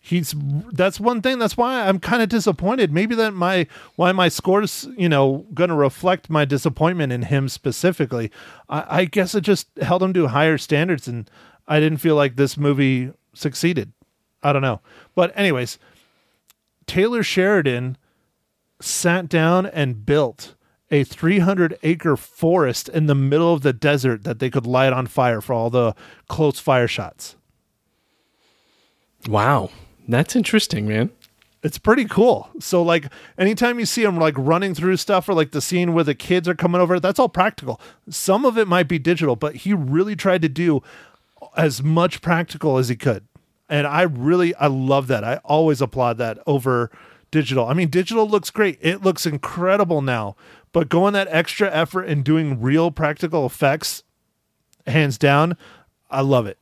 he's 0.00 0.34
that's 0.72 0.98
one 0.98 1.22
thing 1.22 1.38
that's 1.38 1.56
why 1.56 1.86
i'm 1.86 2.00
kind 2.00 2.20
of 2.20 2.28
disappointed 2.28 2.92
maybe 2.92 3.14
that 3.14 3.32
my 3.32 3.64
why 3.94 4.10
my 4.10 4.28
scores 4.28 4.88
you 4.98 5.08
know 5.08 5.46
gonna 5.54 5.76
reflect 5.76 6.28
my 6.28 6.44
disappointment 6.44 7.12
in 7.12 7.22
him 7.22 7.48
specifically 7.48 8.28
I, 8.68 8.84
I 8.98 9.04
guess 9.04 9.36
it 9.36 9.42
just 9.42 9.68
held 9.80 10.02
him 10.02 10.12
to 10.14 10.26
higher 10.26 10.58
standards 10.58 11.06
and 11.06 11.30
i 11.68 11.78
didn't 11.78 11.98
feel 11.98 12.16
like 12.16 12.34
this 12.34 12.56
movie 12.56 13.12
succeeded 13.34 13.92
i 14.42 14.52
don't 14.52 14.62
know 14.62 14.80
but 15.14 15.32
anyways 15.36 15.78
taylor 16.86 17.22
sheridan 17.22 17.96
sat 18.84 19.28
down 19.28 19.66
and 19.66 20.04
built 20.06 20.54
a 20.90 21.04
300 21.04 21.78
acre 21.82 22.16
forest 22.16 22.88
in 22.88 23.06
the 23.06 23.14
middle 23.14 23.54
of 23.54 23.62
the 23.62 23.72
desert 23.72 24.24
that 24.24 24.38
they 24.40 24.50
could 24.50 24.66
light 24.66 24.92
on 24.92 25.06
fire 25.06 25.40
for 25.40 25.52
all 25.54 25.70
the 25.70 25.94
close 26.28 26.58
fire 26.60 26.88
shots 26.88 27.36
Wow. 29.28 29.70
That's 30.08 30.34
interesting, 30.34 30.86
man. 30.88 31.10
it's 31.62 31.78
pretty 31.78 32.04
cool. 32.06 32.50
So 32.58 32.82
like 32.82 33.06
anytime 33.38 33.78
you 33.78 33.86
see 33.86 34.02
him 34.02 34.16
like 34.18 34.34
running 34.36 34.74
through 34.74 34.96
stuff 34.96 35.28
or 35.28 35.34
like 35.34 35.52
the 35.52 35.60
scene 35.60 35.94
where 35.94 36.02
the 36.04 36.14
kids 36.14 36.48
are 36.48 36.54
coming 36.56 36.80
over, 36.80 36.98
that's 36.98 37.20
all 37.20 37.28
practical. 37.28 37.80
Some 38.10 38.44
of 38.44 38.58
it 38.58 38.66
might 38.66 38.88
be 38.88 38.98
digital, 38.98 39.36
but 39.36 39.56
he 39.56 39.72
really 39.72 40.16
tried 40.16 40.42
to 40.42 40.48
do 40.48 40.82
as 41.56 41.82
much 41.82 42.20
practical 42.20 42.78
as 42.78 42.88
he 42.88 42.96
could. 42.96 43.24
And 43.68 43.86
I 43.86 44.02
really 44.02 44.54
I 44.56 44.66
love 44.66 45.06
that. 45.06 45.22
I 45.22 45.36
always 45.44 45.80
applaud 45.80 46.18
that 46.18 46.38
over 46.46 46.90
digital. 47.32 47.66
I 47.66 47.74
mean, 47.74 47.88
digital 47.88 48.28
looks 48.28 48.50
great. 48.50 48.78
It 48.80 49.02
looks 49.02 49.26
incredible 49.26 50.00
now, 50.00 50.36
but 50.72 50.88
going 50.88 51.14
that 51.14 51.26
extra 51.30 51.68
effort 51.72 52.04
and 52.04 52.22
doing 52.22 52.60
real 52.60 52.92
practical 52.92 53.44
effects 53.44 54.04
hands 54.86 55.18
down, 55.18 55.56
I 56.08 56.20
love 56.20 56.46
it. 56.46 56.58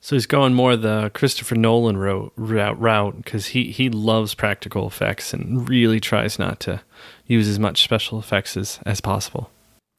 So 0.00 0.16
he's 0.16 0.26
going 0.26 0.52
more 0.52 0.76
the 0.76 1.12
Christopher 1.14 1.54
Nolan 1.54 1.96
route 1.96 2.32
route 2.36 3.16
because 3.18 3.46
he 3.48 3.70
he 3.70 3.88
loves 3.88 4.34
practical 4.34 4.88
effects 4.88 5.32
and 5.32 5.68
really 5.68 6.00
tries 6.00 6.40
not 6.40 6.58
to 6.60 6.82
use 7.26 7.46
as 7.46 7.60
much 7.60 7.84
special 7.84 8.18
effects 8.18 8.56
as 8.56 8.80
as 8.84 9.00
possible. 9.00 9.48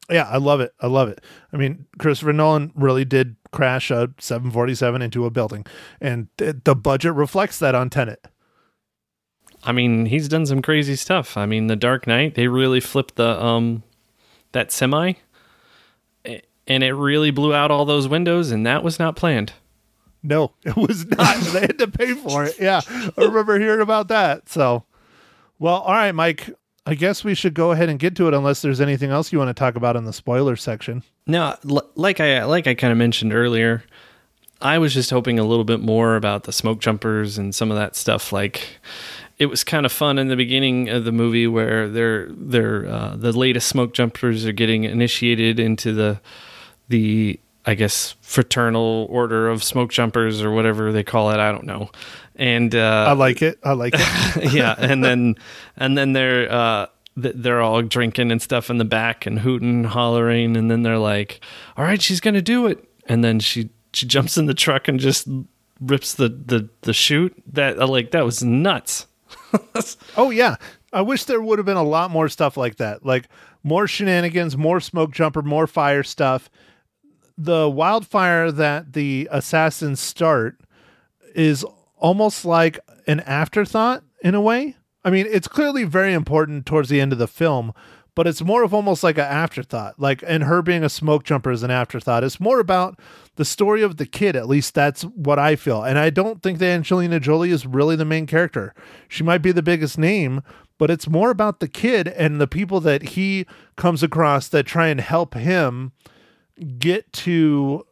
Yeah, 0.09 0.27
I 0.27 0.37
love 0.37 0.59
it. 0.59 0.73
I 0.81 0.87
love 0.87 1.07
it. 1.07 1.23
I 1.53 1.57
mean, 1.57 1.85
Christopher 1.97 2.33
Nolan 2.33 2.73
really 2.75 3.05
did 3.05 3.37
crash 3.53 3.89
a 3.89 4.09
747 4.19 5.01
into 5.01 5.25
a 5.25 5.29
building, 5.29 5.65
and 6.01 6.27
th- 6.37 6.57
the 6.65 6.75
budget 6.75 7.13
reflects 7.13 7.57
that 7.59 7.73
on 7.73 7.89
Tenet. 7.89 8.27
I 9.65 9.71
mean, 9.71 10.05
he's 10.07 10.27
done 10.27 10.45
some 10.45 10.61
crazy 10.61 10.95
stuff. 10.95 11.37
I 11.37 11.45
mean, 11.45 11.67
The 11.67 11.75
Dark 11.75 12.05
Knight, 12.07 12.35
they 12.35 12.47
really 12.47 12.79
flipped 12.79 13.15
the 13.15 13.41
um 13.43 13.83
that 14.51 14.71
semi 14.71 15.13
and 16.67 16.83
it 16.83 16.93
really 16.93 17.31
blew 17.31 17.53
out 17.53 17.71
all 17.71 17.85
those 17.85 18.07
windows 18.07 18.51
and 18.51 18.65
that 18.65 18.83
was 18.83 18.99
not 18.99 19.15
planned. 19.15 19.53
No, 20.21 20.53
it 20.63 20.75
was 20.77 21.05
not. 21.05 21.35
they 21.53 21.61
had 21.61 21.77
to 21.79 21.87
pay 21.87 22.13
for 22.13 22.45
it. 22.45 22.55
Yeah, 22.59 22.81
I 22.89 23.11
remember 23.21 23.59
hearing 23.59 23.81
about 23.81 24.07
that. 24.07 24.47
So, 24.49 24.83
well, 25.59 25.75
all 25.81 25.93
right, 25.93 26.13
Mike. 26.13 26.49
I 26.85 26.95
guess 26.95 27.23
we 27.23 27.33
should 27.33 27.53
go 27.53 27.71
ahead 27.71 27.87
and 27.87 27.97
get 27.97 28.13
to 28.17 28.27
it, 28.27 28.33
unless 28.33 28.61
there's 28.61 28.81
anything 28.81 29.09
else 29.09 29.31
you 29.31 29.39
want 29.39 29.47
to 29.47 29.53
talk 29.53 29.75
about 29.77 29.95
in 29.95 30.03
the 30.03 30.11
spoiler 30.11 30.57
section. 30.57 31.01
Now, 31.25 31.57
l- 31.69 31.89
like 31.95 32.19
I 32.19 32.43
like 32.43 32.67
I 32.67 32.73
kind 32.73 32.91
of 32.91 32.97
mentioned 32.97 33.33
earlier, 33.33 33.85
I 34.61 34.77
was 34.79 34.93
just 34.93 35.09
hoping 35.09 35.39
a 35.39 35.45
little 35.45 35.63
bit 35.63 35.79
more 35.79 36.17
about 36.17 36.43
the 36.43 36.51
smoke 36.51 36.79
jumpers 36.79 37.37
and 37.37 37.55
some 37.55 37.71
of 37.71 37.77
that 37.77 37.95
stuff. 37.95 38.33
Like, 38.33 38.79
it 39.37 39.47
was 39.47 39.63
kind 39.63 39.85
of 39.85 39.91
fun 39.91 40.17
in 40.17 40.27
the 40.27 40.35
beginning 40.35 40.89
of 40.89 41.05
the 41.05 41.11
movie 41.11 41.47
where 41.47 41.89
they're 41.89 42.27
they're 42.29 42.87
uh, 42.87 43.15
the 43.15 43.31
latest 43.31 43.67
smoke 43.67 43.93
jumpers 43.93 44.45
are 44.45 44.51
getting 44.51 44.83
initiated 44.83 45.59
into 45.59 45.93
the 45.93 46.19
the 46.89 47.39
I 47.65 47.75
guess 47.75 48.15
fraternal 48.21 49.07
order 49.09 49.49
of 49.49 49.63
smoke 49.63 49.91
jumpers 49.91 50.41
or 50.41 50.51
whatever 50.51 50.91
they 50.91 51.03
call 51.03 51.31
it. 51.31 51.39
I 51.39 51.51
don't 51.51 51.65
know. 51.65 51.89
And 52.35 52.75
uh, 52.75 53.05
I 53.09 53.13
like 53.13 53.41
it. 53.41 53.59
I 53.63 53.73
like 53.73 53.93
it. 53.95 54.53
yeah, 54.53 54.75
and 54.77 55.03
then 55.03 55.35
and 55.77 55.97
then 55.97 56.13
they're 56.13 56.51
uh 56.51 56.87
they're 57.15 57.61
all 57.61 57.81
drinking 57.81 58.31
and 58.31 58.41
stuff 58.41 58.69
in 58.69 58.77
the 58.77 58.85
back 58.85 59.25
and 59.25 59.39
hooting, 59.39 59.69
and 59.69 59.85
hollering, 59.85 60.57
and 60.57 60.69
then 60.69 60.81
they're 60.81 60.97
like, 60.97 61.41
"All 61.77 61.85
right, 61.85 62.01
she's 62.01 62.19
gonna 62.19 62.41
do 62.41 62.65
it," 62.65 62.83
and 63.05 63.23
then 63.23 63.39
she 63.39 63.69
she 63.93 64.07
jumps 64.07 64.37
in 64.37 64.47
the 64.47 64.53
truck 64.53 64.87
and 64.87 64.99
just 64.99 65.27
rips 65.79 66.15
the 66.15 66.29
the 66.29 66.69
the 66.81 66.93
chute. 66.93 67.35
That 67.53 67.77
like 67.87 68.11
that 68.11 68.25
was 68.25 68.43
nuts. 68.43 69.05
Oh 70.17 70.29
yeah. 70.29 70.55
I 70.91 71.01
wish 71.01 71.23
there 71.23 71.41
would 71.41 71.59
have 71.59 71.65
been 71.65 71.77
a 71.77 71.83
lot 71.83 72.11
more 72.11 72.29
stuff 72.29 72.55
like 72.57 72.77
that. 72.77 73.05
Like 73.05 73.27
more 73.63 73.87
shenanigans, 73.87 74.55
more 74.57 74.79
smoke 74.79 75.11
jumper, 75.11 75.41
more 75.41 75.67
fire 75.67 76.03
stuff. 76.03 76.49
The 77.37 77.69
wildfire 77.69 78.51
that 78.51 78.93
the 78.93 79.27
assassins 79.31 79.99
start 79.99 80.59
is 81.33 81.65
almost 81.97 82.45
like 82.45 82.79
an 83.07 83.21
afterthought 83.21 84.03
in 84.23 84.35
a 84.35 84.41
way. 84.41 84.75
I 85.03 85.09
mean, 85.09 85.25
it's 85.29 85.47
clearly 85.47 85.83
very 85.83 86.13
important 86.13 86.65
towards 86.65 86.89
the 86.89 87.01
end 87.01 87.11
of 87.11 87.17
the 87.19 87.27
film, 87.27 87.73
but 88.15 88.27
it's 88.27 88.41
more 88.41 88.63
of 88.63 88.73
almost 88.73 89.03
like 89.03 89.17
an 89.17 89.25
afterthought. 89.25 89.99
Like, 89.99 90.23
and 90.25 90.43
her 90.43 90.61
being 90.61 90.83
a 90.83 90.89
smoke 90.89 91.23
jumper 91.23 91.51
is 91.51 91.63
an 91.63 91.71
afterthought. 91.71 92.23
It's 92.23 92.39
more 92.39 92.59
about 92.59 92.99
the 93.35 93.45
story 93.45 93.81
of 93.81 93.97
the 93.97 94.05
kid. 94.05 94.35
At 94.35 94.47
least 94.47 94.75
that's 94.75 95.03
what 95.03 95.39
I 95.39 95.55
feel. 95.55 95.83
And 95.83 95.97
I 95.97 96.09
don't 96.09 96.43
think 96.43 96.59
that 96.59 96.67
Angelina 96.67 97.19
Jolie 97.19 97.51
is 97.51 97.65
really 97.65 97.95
the 97.95 98.05
main 98.05 98.27
character. 98.27 98.73
She 99.07 99.23
might 99.23 99.41
be 99.41 99.51
the 99.51 99.63
biggest 99.63 99.97
name, 99.97 100.43
but 100.77 100.91
it's 100.91 101.09
more 101.09 101.31
about 101.31 101.59
the 101.59 101.67
kid 101.67 102.07
and 102.07 102.39
the 102.39 102.47
people 102.47 102.79
that 102.81 103.01
he 103.09 103.45
comes 103.77 104.03
across 104.03 104.47
that 104.49 104.65
try 104.65 104.87
and 104.87 105.01
help 105.01 105.33
him 105.33 105.91
get 106.77 107.11
to 107.13 107.85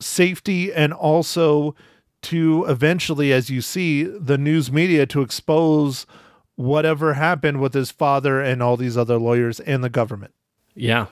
safety 0.00 0.72
and 0.72 0.92
also 0.92 1.74
to 2.22 2.64
eventually, 2.68 3.32
as 3.32 3.50
you 3.50 3.60
see, 3.60 4.04
the 4.04 4.38
news 4.38 4.70
media 4.70 5.06
to 5.06 5.22
expose 5.22 6.06
whatever 6.60 7.14
happened 7.14 7.58
with 7.58 7.72
his 7.72 7.90
father 7.90 8.40
and 8.40 8.62
all 8.62 8.76
these 8.76 8.96
other 8.96 9.18
lawyers 9.18 9.60
and 9.60 9.82
the 9.82 9.88
government. 9.88 10.34
Yeah, 10.74 11.06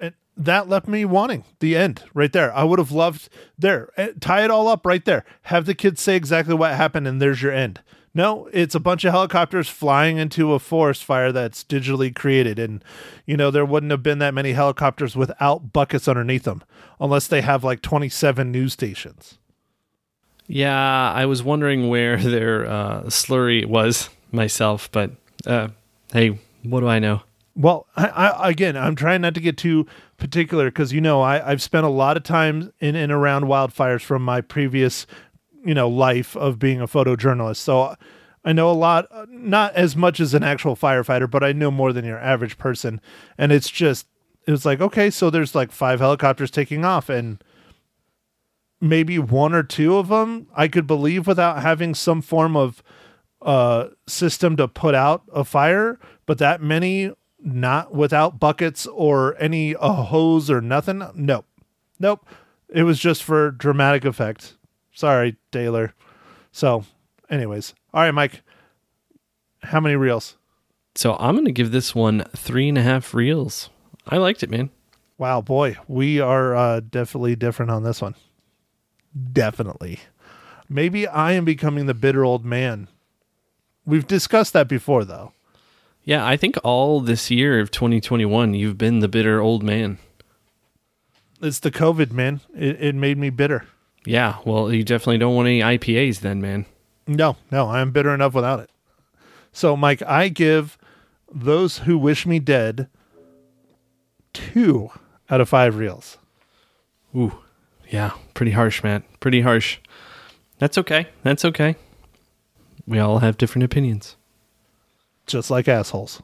And 0.00 0.14
that 0.36 0.68
left 0.68 0.88
me 0.88 1.04
wanting 1.04 1.44
the 1.60 1.76
end 1.76 2.02
right 2.12 2.32
there. 2.32 2.52
I 2.54 2.64
would 2.64 2.80
have 2.80 2.90
loved 2.90 3.28
there, 3.56 3.90
eh, 3.96 4.10
tie 4.20 4.44
it 4.44 4.50
all 4.50 4.66
up 4.66 4.84
right 4.84 5.04
there. 5.04 5.24
Have 5.42 5.66
the 5.66 5.74
kids 5.74 6.02
say 6.02 6.16
exactly 6.16 6.54
what 6.54 6.74
happened, 6.74 7.06
and 7.06 7.22
there's 7.22 7.40
your 7.40 7.52
end. 7.52 7.80
No, 8.12 8.48
it's 8.52 8.74
a 8.74 8.80
bunch 8.80 9.04
of 9.04 9.12
helicopters 9.12 9.68
flying 9.68 10.18
into 10.18 10.52
a 10.52 10.58
forest 10.58 11.04
fire 11.04 11.30
that's 11.30 11.62
digitally 11.62 12.12
created. 12.12 12.58
And, 12.58 12.84
you 13.24 13.36
know, 13.36 13.52
there 13.52 13.64
wouldn't 13.64 13.92
have 13.92 14.02
been 14.02 14.18
that 14.18 14.34
many 14.34 14.52
helicopters 14.52 15.14
without 15.14 15.72
buckets 15.72 16.08
underneath 16.08 16.42
them, 16.42 16.64
unless 16.98 17.28
they 17.28 17.42
have 17.42 17.62
like 17.62 17.80
27 17.80 18.50
news 18.50 18.72
stations. 18.72 19.38
Yeah, 20.48 21.12
I 21.12 21.26
was 21.26 21.44
wondering 21.44 21.88
where 21.88 22.16
their 22.20 22.66
uh, 22.66 23.02
slurry 23.04 23.64
was 23.64 24.10
myself, 24.32 24.90
but 24.92 25.12
uh, 25.46 25.68
hey, 26.12 26.38
what 26.62 26.80
do 26.80 26.88
I 26.88 26.98
know? 26.98 27.22
Well, 27.56 27.86
I, 27.96 28.06
I, 28.06 28.50
again, 28.50 28.76
I'm 28.76 28.94
trying 28.94 29.22
not 29.22 29.34
to 29.34 29.40
get 29.40 29.56
too 29.56 29.86
particular 30.16 30.66
because 30.66 30.92
you 30.92 31.00
know 31.00 31.20
I, 31.20 31.50
I've 31.50 31.62
spent 31.62 31.84
a 31.84 31.90
lot 31.90 32.16
of 32.16 32.22
time 32.22 32.72
in 32.78 32.96
and 32.96 33.10
around 33.10 33.44
wildfires 33.44 34.02
from 34.02 34.22
my 34.22 34.40
previous, 34.40 35.06
you 35.64 35.74
know, 35.74 35.88
life 35.88 36.36
of 36.36 36.58
being 36.58 36.80
a 36.80 36.86
photojournalist. 36.86 37.56
So 37.56 37.96
I 38.44 38.52
know 38.52 38.70
a 38.70 38.72
lot, 38.72 39.08
not 39.28 39.74
as 39.74 39.96
much 39.96 40.20
as 40.20 40.32
an 40.32 40.42
actual 40.42 40.76
firefighter, 40.76 41.30
but 41.30 41.44
I 41.44 41.52
know 41.52 41.70
more 41.70 41.92
than 41.92 42.04
your 42.04 42.18
average 42.18 42.56
person. 42.56 43.00
And 43.36 43.52
it's 43.52 43.68
just, 43.68 44.06
it 44.46 44.50
was 44.50 44.64
like, 44.64 44.80
okay, 44.80 45.10
so 45.10 45.28
there's 45.28 45.54
like 45.54 45.72
five 45.72 46.00
helicopters 46.00 46.50
taking 46.50 46.84
off, 46.84 47.08
and 47.08 47.42
maybe 48.80 49.18
one 49.18 49.52
or 49.52 49.62
two 49.62 49.96
of 49.96 50.08
them 50.08 50.46
I 50.56 50.68
could 50.68 50.86
believe 50.86 51.26
without 51.26 51.60
having 51.60 51.94
some 51.94 52.22
form 52.22 52.56
of 52.56 52.82
uh 53.42 53.88
system 54.06 54.56
to 54.56 54.68
put 54.68 54.94
out 54.94 55.22
a 55.32 55.44
fire, 55.44 55.98
but 56.26 56.38
that 56.38 56.62
many 56.62 57.12
not 57.42 57.94
without 57.94 58.38
buckets 58.38 58.86
or 58.86 59.34
any 59.40 59.74
a 59.80 59.92
hose 59.92 60.50
or 60.50 60.60
nothing. 60.60 61.02
Nope. 61.14 61.46
Nope. 61.98 62.26
It 62.68 62.82
was 62.82 62.98
just 62.98 63.22
for 63.22 63.50
dramatic 63.50 64.04
effect. 64.04 64.56
Sorry, 64.92 65.36
Taylor. 65.50 65.94
So, 66.52 66.84
anyways. 67.28 67.74
All 67.92 68.02
right, 68.02 68.12
Mike. 68.12 68.42
How 69.62 69.80
many 69.80 69.96
reels? 69.96 70.36
So 70.94 71.16
I'm 71.18 71.34
going 71.34 71.44
to 71.46 71.52
give 71.52 71.70
this 71.70 71.94
one 71.94 72.24
three 72.36 72.68
and 72.68 72.78
a 72.78 72.82
half 72.82 73.14
reels. 73.14 73.70
I 74.06 74.16
liked 74.16 74.42
it, 74.42 74.50
man. 74.50 74.70
Wow, 75.18 75.40
boy. 75.40 75.76
We 75.86 76.20
are 76.20 76.54
uh, 76.56 76.80
definitely 76.80 77.36
different 77.36 77.70
on 77.70 77.82
this 77.82 78.00
one. 78.00 78.14
Definitely. 79.32 80.00
Maybe 80.68 81.06
I 81.06 81.32
am 81.32 81.44
becoming 81.44 81.86
the 81.86 81.94
bitter 81.94 82.24
old 82.24 82.44
man. 82.44 82.88
We've 83.84 84.06
discussed 84.06 84.52
that 84.52 84.68
before, 84.68 85.04
though. 85.04 85.32
Yeah, 86.04 86.26
I 86.26 86.36
think 86.36 86.56
all 86.64 87.00
this 87.00 87.30
year 87.30 87.60
of 87.60 87.70
2021, 87.70 88.54
you've 88.54 88.78
been 88.78 89.00
the 89.00 89.08
bitter 89.08 89.40
old 89.40 89.62
man. 89.62 89.98
It's 91.42 91.60
the 91.60 91.70
COVID, 91.70 92.12
man. 92.12 92.40
It, 92.54 92.82
it 92.82 92.94
made 92.94 93.18
me 93.18 93.30
bitter. 93.30 93.66
Yeah, 94.04 94.36
well, 94.44 94.72
you 94.72 94.82
definitely 94.82 95.18
don't 95.18 95.34
want 95.34 95.48
any 95.48 95.60
IPAs 95.60 96.20
then, 96.20 96.40
man. 96.40 96.66
No, 97.06 97.36
no, 97.50 97.68
I'm 97.70 97.90
bitter 97.90 98.14
enough 98.14 98.34
without 98.34 98.60
it. 98.60 98.70
So, 99.52 99.76
Mike, 99.76 100.02
I 100.02 100.28
give 100.28 100.78
those 101.32 101.78
who 101.78 101.98
wish 101.98 102.26
me 102.26 102.38
dead 102.38 102.88
two 104.32 104.90
out 105.28 105.40
of 105.40 105.48
five 105.48 105.76
reels. 105.76 106.18
Ooh, 107.14 107.38
yeah, 107.88 108.12
pretty 108.34 108.52
harsh, 108.52 108.82
Matt. 108.82 109.02
Pretty 109.20 109.40
harsh. 109.40 109.78
That's 110.58 110.78
okay. 110.78 111.08
That's 111.22 111.44
okay. 111.44 111.76
We 112.90 112.98
all 112.98 113.20
have 113.20 113.38
different 113.38 113.64
opinions. 113.64 114.16
Just 115.26 115.50
like 115.50 115.68
assholes. 115.68 116.22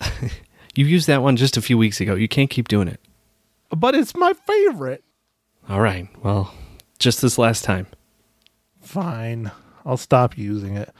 You 0.74 0.86
used 0.86 1.08
that 1.08 1.22
one 1.22 1.36
just 1.36 1.56
a 1.56 1.62
few 1.62 1.76
weeks 1.76 2.00
ago. 2.00 2.14
You 2.14 2.28
can't 2.28 2.50
keep 2.50 2.68
doing 2.68 2.88
it. 2.88 3.00
But 3.70 3.94
it's 3.94 4.14
my 4.14 4.32
favorite. 4.32 5.02
All 5.68 5.80
right. 5.80 6.08
Well, 6.22 6.54
just 6.98 7.20
this 7.20 7.38
last 7.38 7.64
time. 7.64 7.86
Fine. 8.80 9.50
I'll 9.84 9.96
stop 9.96 10.38
using 10.38 10.76
it. 10.76 10.92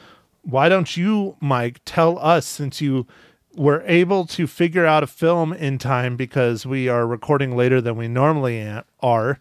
Why 0.43 0.69
don't 0.69 0.97
you, 0.97 1.37
Mike, 1.41 1.81
tell 1.85 2.19
us 2.19 2.47
since 2.47 2.81
you 2.81 3.07
were 3.55 3.83
able 3.87 4.27
to 4.27 4.47
figure 4.47 4.87
out 4.87 5.03
a 5.03 5.07
film 5.07 5.53
in 5.53 5.79
time 5.79 6.17
because 6.17 6.67
we 6.67 6.89
are 6.89 7.07
recording 7.07 7.57
later 7.57 7.81
than 7.81 7.97
we 7.97 8.09
normally 8.09 8.83
are. 9.01 9.39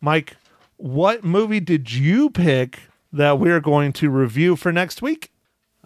Mike, 0.00 0.36
what 0.76 1.24
movie 1.24 1.60
did 1.60 1.92
you 1.92 2.30
pick 2.30 2.80
that 3.12 3.38
we're 3.38 3.60
going 3.60 3.92
to 3.94 4.10
review 4.10 4.56
for 4.56 4.72
next 4.72 5.02
week? 5.02 5.32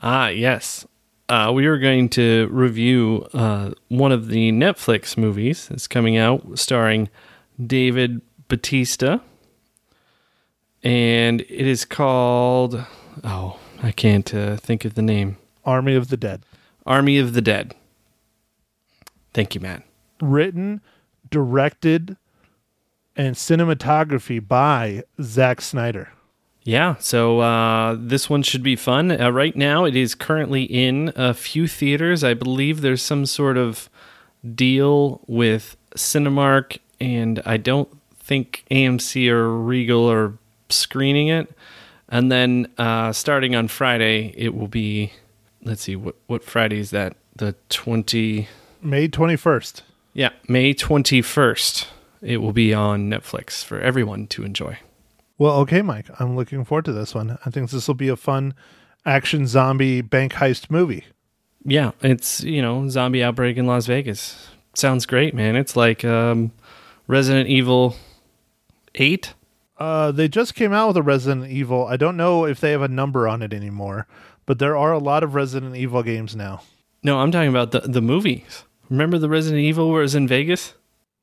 Ah, 0.03 0.29
yes. 0.29 0.87
Uh, 1.29 1.51
we 1.55 1.67
are 1.67 1.79
going 1.79 2.09
to 2.11 2.49
review 2.51 3.27
uh, 3.33 3.71
one 3.89 4.13
of 4.13 4.29
the 4.29 4.53
Netflix 4.53 5.17
movies 5.17 5.69
that's 5.69 5.87
coming 5.87 6.17
out 6.17 6.59
starring 6.59 7.09
David 7.65 8.21
Bautista. 8.49 9.23
And 10.83 11.41
it 11.43 11.67
is 11.67 11.87
called, 11.87 12.85
oh, 13.25 13.59
I 13.83 13.91
can't 13.91 14.35
uh, 14.35 14.57
think 14.57 14.85
of 14.85 14.95
the 14.95 15.03
name 15.03 15.39
Army 15.65 15.95
of 15.95 16.09
the 16.09 16.19
Dead. 16.19 16.45
Army 16.85 17.19
of 17.19 17.33
the 17.33 17.41
Dead. 17.41 17.75
Thank 19.33 19.55
you, 19.55 19.63
Matt. 19.63 19.83
Written, 20.21 20.83
directed, 21.31 22.19
and 23.17 23.35
cinematography 23.35 24.47
by 24.47 25.05
Zack 25.23 25.63
Snyder. 25.63 26.13
Yeah, 26.65 26.97
so 26.99 27.41
uh, 27.41 27.95
this 27.99 28.31
one 28.31 28.43
should 28.43 28.63
be 28.63 28.75
fun. 28.75 29.11
Uh, 29.21 29.31
right 29.31 29.55
now, 29.55 29.85
it 29.85 29.95
is 29.95 30.15
currently 30.15 30.63
in 30.63 31.13
a 31.15 31.35
few 31.35 31.69
theaters. 31.69 32.25
I 32.25 32.33
believe 32.33 32.81
there's 32.81 33.03
some 33.03 33.27
sort 33.27 33.59
of 33.59 33.91
deal 34.55 35.21
with 35.27 35.77
Cinemark, 35.95 36.79
and 36.99 37.43
I 37.45 37.59
don't 37.59 37.91
think 38.19 38.65
AMC 38.71 39.29
or 39.29 39.55
Regal 39.55 40.11
are 40.11 40.39
screening 40.71 41.29
it. 41.29 41.53
And 42.09 42.33
then 42.33 42.69
uh, 42.79 43.13
starting 43.13 43.55
on 43.55 43.69
Friday, 43.69 44.33
it 44.37 44.55
will 44.55 44.69
be. 44.69 45.13
Let's 45.63 45.83
see, 45.83 45.97
what 45.97 46.17
what 46.27 46.45
Friday 46.45 46.79
is 46.79 46.91
that? 46.91 47.17
The 47.37 47.55
twenty. 47.69 48.49
May 48.83 49.09
21st. 49.09 49.81
Yeah, 50.13 50.31
May 50.47 50.75
twenty 50.75 51.23
first. 51.23 51.89
It 52.21 52.39
will 52.39 52.53
be 52.53 52.73
on 52.73 53.11
Netflix 53.11 53.65
for 53.65 53.81
everyone 53.81 54.27
to 54.29 54.45
enjoy. 54.45 54.79
Well, 55.37 55.57
okay, 55.61 55.83
Mike. 55.83 56.09
I'm 56.21 56.37
looking 56.37 56.65
forward 56.65 56.85
to 56.87 56.93
this 56.93 57.15
one. 57.15 57.39
I 57.45 57.51
think 57.51 57.71
this 57.71 57.89
will 57.89 57.95
be 57.95 58.09
a 58.09 58.17
fun 58.17 58.55
action 59.05 59.47
zombie 59.47 60.01
bank 60.01 60.35
heist 60.35 60.71
movie. 60.71 61.05
Yeah, 61.65 61.93
it's 62.03 62.43
you 62.43 62.63
know 62.63 62.89
zombie 62.89 63.23
outbreak 63.23 63.57
in 63.57 63.67
Las 63.67 63.87
Vegas. 63.87 64.49
Sounds 64.75 65.07
great, 65.07 65.35
man. 65.35 65.57
It's 65.57 65.77
like 65.77 66.05
um, 66.05 66.53
Resident 67.07 67.49
Evil 67.49 67.97
Eight. 68.95 69.35
Uh, 69.79 70.13
they 70.13 70.29
just 70.29 70.55
came 70.55 70.73
out 70.73 70.89
with 70.89 70.97
a 70.99 71.03
Resident 71.03 71.51
Evil. 71.51 71.87
I 71.87 71.97
don't 71.97 72.17
know 72.17 72.45
if 72.45 72.61
they 72.61 72.71
have 72.71 72.83
a 72.83 72.89
number 72.89 73.27
on 73.27 73.43
it 73.43 73.53
anymore, 73.53 74.07
but 74.47 74.59
there 74.59 74.77
are 74.77 74.93
a 74.93 74.99
lot 74.99 75.25
of 75.25 75.35
Resident 75.35 75.75
Evil 75.75 76.03
games 76.03 76.37
now. 76.37 76.63
No, 77.03 77.19
I'm 77.19 77.33
talking 77.33 77.49
about 77.49 77.73
the 77.73 77.81
the 77.81 78.03
movies. 78.03 78.65
Remember 78.91 79.19
the 79.19 79.29
Resident 79.29 79.63
Evil 79.63 79.91
where 79.91 80.01
it 80.01 80.05
was 80.05 80.15
in 80.15 80.29
Vegas? 80.29 80.75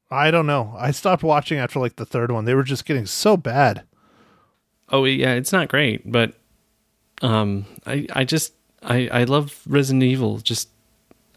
I 0.10 0.32
don't 0.32 0.48
know. 0.48 0.76
I 0.78 0.92
stopped 0.92 1.24
watching 1.24 1.60
after 1.60 1.80
like 1.80 1.96
the 1.96 2.06
third 2.06 2.32
one. 2.32 2.46
They 2.46 2.56
were 2.56 2.64
just 2.64 2.86
getting 2.86 3.06
so 3.06 3.38
bad. 3.38 3.84
Oh 4.92 5.06
yeah, 5.06 5.34
it's 5.34 5.52
not 5.54 5.70
great, 5.70 6.10
but 6.12 6.34
um, 7.22 7.66
I 7.86 8.08
I 8.14 8.24
just 8.26 8.54
I 8.84 9.08
I 9.12 9.24
love 9.24 9.62
Resident 9.68 10.04
Evil. 10.04 10.40
Just 10.40 10.70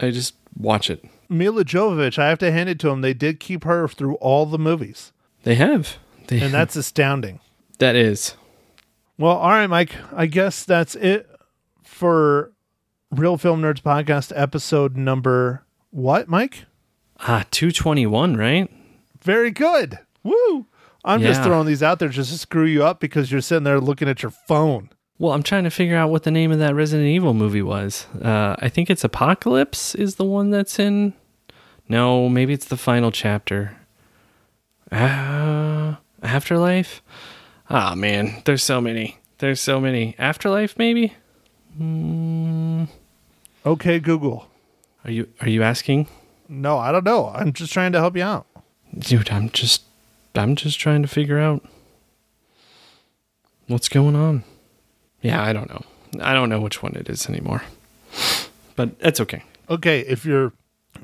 I 0.01 0.11
just 0.11 0.35
watch 0.59 0.91
it. 0.91 1.05
Milla 1.29 1.65
Jovovich, 1.65 2.19
I 2.19 2.29
have 2.29 2.39
to 2.41 2.53
hand 2.53 2.69
it 2.69 2.79
to 2.81 2.89
them. 2.89 3.01
They 3.01 3.15
did 3.15 3.41
keep 3.41 3.65
her 3.65 3.89
through 3.89 4.17
all 4.17 4.45
the 4.47 4.59
movies, 4.59 5.11
They 5.43 5.55
have, 5.55 5.97
they, 6.27 6.41
and 6.41 6.53
that's 6.53 6.77
astounding. 6.77 7.41
that 7.79 7.97
is 7.97 8.35
Well, 9.19 9.37
all 9.37 9.49
right, 9.51 9.67
Mike. 9.67 9.95
I 10.13 10.27
guess 10.27 10.65
that's 10.65 10.95
it 10.97 11.29
for 11.83 12.53
Real 13.11 13.39
Film 13.39 13.63
Nerds 13.63 13.81
podcast 13.81 14.33
episode 14.37 14.97
number 14.97 15.65
what, 15.91 16.29
Mike? 16.29 16.65
ah 17.21 17.45
two 17.51 17.71
twenty 17.73 18.07
one, 18.07 18.37
right? 18.37 18.71
Very 19.23 19.51
good. 19.51 19.99
Woo! 20.23 20.67
I'm 21.05 21.21
just 21.21 21.43
throwing 21.43 21.67
these 21.67 21.83
out 21.83 21.99
there 21.99 22.09
just 22.09 22.33
to 22.33 22.39
screw 22.39 22.65
you 22.65 22.85
up 22.85 22.99
because 23.01 23.31
you're 23.31 23.41
sitting 23.43 23.65
there 23.65 23.79
looking 23.81 24.09
at 24.09 24.23
your 24.23 24.31
phone. 24.31 24.89
Well, 25.19 25.33
I'm 25.33 25.43
trying 25.43 25.65
to 25.65 25.71
figure 25.71 25.97
out 25.97 26.11
what 26.11 26.23
the 26.25 26.31
name 26.31 26.51
of 26.51 26.59
that 26.59 26.75
Resident 26.75 27.07
Evil 27.09 27.35
movie 27.35 27.63
was. 27.63 28.07
Uh, 28.23 28.57
I 28.59 28.69
think 28.69 28.91
it's 28.91 29.05
Apocalypse 29.05 29.95
is 29.95 30.17
the 30.17 30.25
one 30.25 30.51
that's 30.51 30.79
in. 30.79 31.13
No, 31.89 32.29
maybe 32.29 32.53
it's 32.55 32.67
the 32.67 32.77
final 32.77 33.13
chapter. 33.13 33.77
Uh, 34.91 35.97
Afterlife. 36.23 37.03
Ah 37.69 37.95
man, 37.95 38.43
there's 38.45 38.63
so 38.63 38.81
many. 38.81 39.19
There's 39.39 39.61
so 39.61 39.81
many. 39.81 40.15
Afterlife, 40.19 40.77
maybe. 40.79 41.15
Okay, 43.67 43.99
Google. 43.99 44.49
Are 45.05 45.11
you 45.11 45.29
Are 45.41 45.49
you 45.49 45.63
asking, 45.63 46.09
No, 46.49 46.79
I 46.79 46.93
don't 46.93 47.05
know. 47.05 47.29
I'm 47.29 47.53
just 47.53 47.73
trying 47.73 47.93
to 47.93 47.99
help 48.01 48.17
you 48.17 48.23
out. 48.23 48.47
dude? 48.97 49.31
I'm 49.31 49.51
just 49.51 49.84
I'm 50.35 50.57
just 50.57 50.81
trying 50.81 51.03
to 51.03 51.09
figure 51.09 51.39
out 51.39 51.65
what's 53.67 53.89
going 53.89 54.17
on. 54.17 54.45
Yeah, 55.23 55.43
I 55.43 55.53
don't 55.53 55.69
know. 55.69 55.85
I 56.21 56.35
don't 56.35 56.49
know 56.49 56.61
which 56.61 56.83
one 56.83 56.95
it 56.97 57.09
is 57.09 57.29
anymore. 57.29 57.63
But 58.77 58.99
that's 58.99 59.21
okay. 59.21 59.43
Okay, 59.71 60.01
if 60.01 60.25
you're 60.25 60.53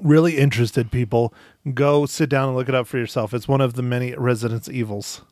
really 0.02 0.36
interested, 0.36 0.90
people, 0.90 1.32
go 1.74 2.06
sit 2.06 2.28
down 2.28 2.48
and 2.48 2.56
look 2.56 2.68
it 2.68 2.74
up 2.74 2.86
for 2.86 2.98
yourself. 2.98 3.32
It's 3.32 3.48
one 3.48 3.60
of 3.60 3.74
the 3.74 3.82
many 3.82 4.14
Resident 4.14 4.68
Evils. 4.68 5.22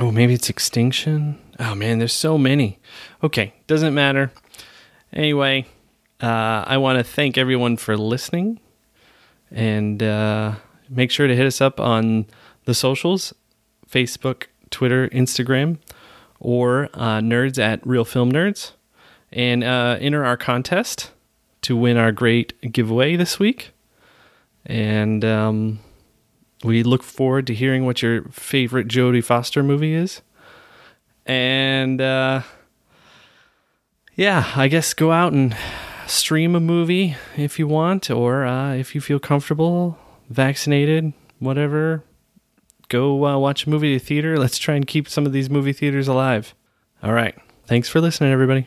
Oh, 0.00 0.10
maybe 0.10 0.34
it's 0.34 0.48
Extinction. 0.48 1.38
Oh 1.58 1.74
man, 1.74 1.98
there's 1.98 2.12
so 2.12 2.38
many. 2.38 2.78
Okay, 3.22 3.54
doesn't 3.66 3.94
matter. 3.94 4.30
Anyway, 5.12 5.66
uh, 6.20 6.64
I 6.66 6.76
want 6.76 6.98
to 6.98 7.04
thank 7.04 7.36
everyone 7.36 7.76
for 7.76 7.96
listening, 7.96 8.60
and 9.50 10.02
uh, 10.02 10.54
make 10.88 11.10
sure 11.10 11.26
to 11.26 11.34
hit 11.34 11.46
us 11.46 11.60
up 11.60 11.80
on 11.80 12.26
the 12.68 12.74
socials: 12.74 13.34
Facebook, 13.90 14.44
Twitter, 14.68 15.08
Instagram, 15.08 15.78
or 16.38 16.90
uh, 16.92 17.18
Nerds 17.18 17.58
at 17.58 17.84
Real 17.86 18.04
Film 18.04 18.30
Nerds, 18.30 18.72
and 19.32 19.64
uh, 19.64 19.96
enter 20.00 20.22
our 20.22 20.36
contest 20.36 21.10
to 21.62 21.74
win 21.74 21.96
our 21.96 22.12
great 22.12 22.52
giveaway 22.70 23.16
this 23.16 23.38
week. 23.38 23.70
And 24.66 25.24
um, 25.24 25.78
we 26.62 26.82
look 26.82 27.02
forward 27.02 27.46
to 27.46 27.54
hearing 27.54 27.86
what 27.86 28.02
your 28.02 28.24
favorite 28.24 28.86
Jodie 28.86 29.24
Foster 29.24 29.62
movie 29.62 29.94
is. 29.94 30.20
And 31.24 32.02
uh, 32.02 32.42
yeah, 34.14 34.52
I 34.54 34.68
guess 34.68 34.92
go 34.92 35.10
out 35.10 35.32
and 35.32 35.56
stream 36.06 36.54
a 36.54 36.60
movie 36.60 37.16
if 37.34 37.58
you 37.58 37.66
want, 37.66 38.10
or 38.10 38.44
uh, 38.44 38.74
if 38.74 38.94
you 38.94 39.00
feel 39.00 39.18
comfortable, 39.18 39.96
vaccinated, 40.28 41.14
whatever. 41.38 42.04
Go 42.88 43.26
uh, 43.26 43.38
watch 43.38 43.66
a 43.66 43.70
movie 43.70 43.98
theater. 43.98 44.38
Let's 44.38 44.58
try 44.58 44.74
and 44.74 44.86
keep 44.86 45.08
some 45.08 45.26
of 45.26 45.32
these 45.32 45.50
movie 45.50 45.72
theaters 45.72 46.08
alive. 46.08 46.54
All 47.02 47.12
right. 47.12 47.34
Thanks 47.66 47.88
for 47.88 48.00
listening, 48.00 48.32
everybody. 48.32 48.66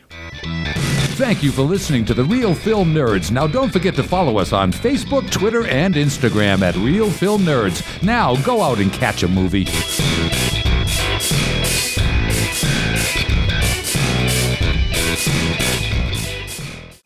Thank 1.16 1.42
you 1.42 1.52
for 1.52 1.62
listening 1.62 2.04
to 2.06 2.14
the 2.14 2.24
Real 2.24 2.54
Film 2.54 2.94
Nerds. 2.94 3.30
Now, 3.30 3.46
don't 3.46 3.72
forget 3.72 3.94
to 3.96 4.02
follow 4.02 4.38
us 4.38 4.52
on 4.52 4.72
Facebook, 4.72 5.30
Twitter, 5.30 5.66
and 5.66 5.94
Instagram 5.94 6.62
at 6.62 6.74
Real 6.76 7.10
Film 7.10 7.42
Nerds. 7.42 8.02
Now, 8.02 8.34
go 8.36 8.62
out 8.62 8.78
and 8.78 8.92
catch 8.92 9.22
a 9.22 9.28
movie. 9.28 9.66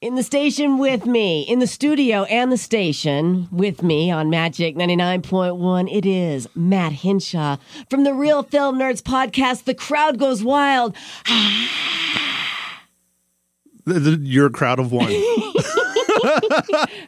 In 0.07 0.15
the 0.15 0.23
station 0.23 0.79
with 0.79 1.05
me, 1.05 1.43
in 1.43 1.59
the 1.59 1.67
studio 1.67 2.23
and 2.27 2.53
the 2.53 2.57
station 2.57 3.49
with 3.51 3.83
me 3.83 4.09
on 4.09 4.31
Magic 4.31 4.77
99.1, 4.77 5.93
it 5.93 6.07
is 6.07 6.49
Matt 6.55 6.93
Hinshaw 6.93 7.57
from 7.91 8.05
the 8.05 8.15
Real 8.15 8.45
Film 8.45 8.79
Nerds 8.79 9.03
podcast. 9.03 9.65
The 9.65 9.75
crowd 9.75 10.21
goes 10.21 10.45
wild. 10.45 10.95
You're 13.85 14.47
a 14.47 14.51
crowd 14.51 14.79
of 14.79 14.93
one. 14.93 15.09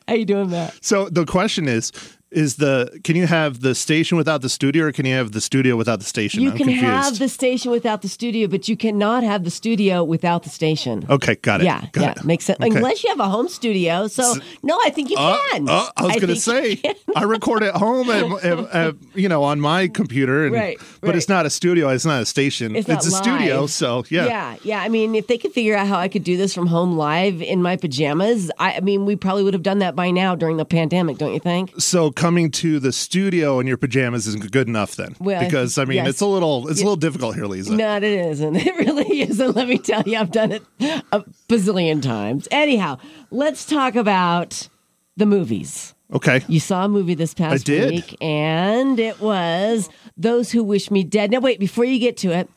How 0.08 0.14
you 0.14 0.24
doing, 0.24 0.50
Matt? 0.50 0.76
so 0.84 1.08
the 1.08 1.24
question 1.24 1.68
is 1.68 1.92
is 2.30 2.56
the 2.56 3.00
can 3.04 3.16
you 3.16 3.26
have 3.26 3.60
the 3.60 3.74
station 3.74 4.18
without 4.18 4.42
the 4.42 4.48
studio 4.48 4.84
or 4.86 4.92
can 4.92 5.06
you 5.06 5.14
have 5.14 5.32
the 5.32 5.40
studio 5.40 5.76
without 5.76 5.98
the 5.98 6.04
station? 6.04 6.42
You 6.42 6.50
I'm 6.50 6.56
can 6.56 6.66
confused. 6.66 6.84
have 6.86 7.18
the 7.18 7.28
station 7.28 7.70
without 7.70 8.02
the 8.02 8.08
studio, 8.08 8.48
but 8.48 8.68
you 8.68 8.76
cannot 8.76 9.22
have 9.22 9.44
the 9.44 9.50
studio 9.50 10.04
without 10.04 10.42
the 10.42 10.50
station. 10.50 11.06
Okay, 11.08 11.36
got 11.36 11.60
it. 11.60 11.64
Yeah, 11.64 11.86
got 11.92 12.02
yeah, 12.02 12.10
it. 12.12 12.24
makes 12.24 12.44
sense. 12.44 12.60
Okay. 12.60 12.76
Unless 12.76 13.02
you 13.04 13.10
have 13.10 13.20
a 13.20 13.28
home 13.28 13.48
studio. 13.48 14.06
So, 14.08 14.34
no, 14.62 14.78
I 14.84 14.90
think 14.90 15.10
you 15.10 15.16
Uh, 15.18 15.38
can. 15.52 15.68
uh, 15.68 15.86
I 15.96 16.02
was 16.04 16.14
going 16.16 16.28
to 16.28 16.36
say. 16.36 16.80
I 17.16 17.22
record 17.24 17.62
at 17.62 17.74
home, 17.74 18.10
at, 18.10 18.44
at, 18.44 18.58
at, 18.74 18.94
you 19.14 19.28
know, 19.28 19.42
on 19.44 19.60
my 19.60 19.88
computer, 19.88 20.44
and, 20.46 20.54
Right, 20.54 20.78
but 21.00 21.16
it's 21.16 21.28
not 21.28 21.46
a 21.46 21.50
studio. 21.50 21.88
It's 21.88 22.04
not 22.04 22.20
a 22.22 22.26
station. 22.26 22.76
It's 22.76 22.88
not 22.88 23.04
a 23.06 23.10
studio. 23.10 23.66
So 23.66 24.04
yeah. 24.10 24.26
Yeah, 24.26 24.56
yeah. 24.62 24.80
I 24.82 24.88
mean, 24.88 25.14
if 25.14 25.26
they 25.28 25.38
could 25.38 25.52
figure 25.52 25.74
out 25.76 25.86
how 25.86 25.98
I 25.98 26.08
could 26.08 26.24
do 26.24 26.36
this 26.36 26.52
from 26.54 26.66
home 26.66 26.96
live 26.96 27.40
in 27.40 27.62
my 27.62 27.76
pajamas, 27.76 28.50
I, 28.58 28.74
I 28.74 28.80
mean, 28.80 29.06
we 29.06 29.16
probably 29.16 29.44
would 29.44 29.54
have 29.54 29.62
done 29.62 29.78
that 29.78 29.96
by 29.96 30.10
now 30.10 30.34
during 30.34 30.56
the 30.58 30.64
pandemic, 30.66 31.16
don't 31.18 31.32
you 31.32 31.40
think? 31.40 31.72
So 31.78 32.10
coming 32.18 32.50
to 32.50 32.80
the 32.80 32.90
studio 32.92 33.60
in 33.60 33.66
your 33.66 33.76
pajamas 33.76 34.26
isn't 34.26 34.50
good 34.50 34.66
enough 34.66 34.96
then, 34.96 35.14
Well, 35.20 35.42
because 35.42 35.78
I 35.78 35.84
mean 35.84 35.98
yes. 35.98 36.08
it's 36.08 36.20
a 36.20 36.26
little 36.26 36.68
it's 36.68 36.80
a 36.80 36.84
little 36.84 36.96
difficult 36.96 37.36
here, 37.36 37.46
Lisa. 37.46 37.74
No, 37.74 37.96
it 37.96 38.02
isn't. 38.02 38.56
It 38.68 38.74
really 38.76 39.22
isn't. 39.22 39.56
Let 39.56 39.68
me 39.68 39.78
tell 39.78 40.02
you, 40.02 40.18
I've 40.18 40.32
done 40.32 40.52
it 40.52 40.62
a 41.12 41.22
bazillion 41.48 42.02
times. 42.02 42.48
Anyhow, 42.50 42.98
let's 43.30 43.64
talk 43.64 43.94
about 43.94 44.68
the 45.16 45.26
movies. 45.26 45.94
Okay. 46.12 46.42
You 46.48 46.58
saw 46.60 46.84
a 46.84 46.88
movie 46.88 47.14
this 47.14 47.34
past 47.34 47.68
week, 47.68 48.16
and 48.20 48.98
it 48.98 49.20
was 49.20 49.88
Those 50.16 50.50
Who 50.50 50.64
Wish 50.64 50.90
Me 50.90 51.04
Dead. 51.04 51.30
Now, 51.30 51.40
wait, 51.40 51.60
before 51.60 51.84
you 51.84 51.98
get 51.98 52.16
to 52.18 52.32
it, 52.32 52.48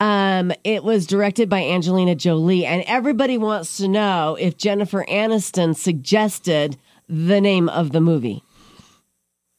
um, 0.00 0.52
it 0.64 0.82
was 0.84 1.06
directed 1.06 1.48
by 1.48 1.62
Angelina 1.62 2.14
Jolie, 2.14 2.66
and 2.66 2.82
everybody 2.86 3.38
wants 3.38 3.76
to 3.78 3.88
know 3.88 4.36
if 4.38 4.56
Jennifer 4.56 5.04
Aniston 5.08 5.74
suggested 5.76 6.76
the 7.08 7.40
name 7.40 7.68
of 7.68 7.92
the 7.92 8.00
movie. 8.00 8.42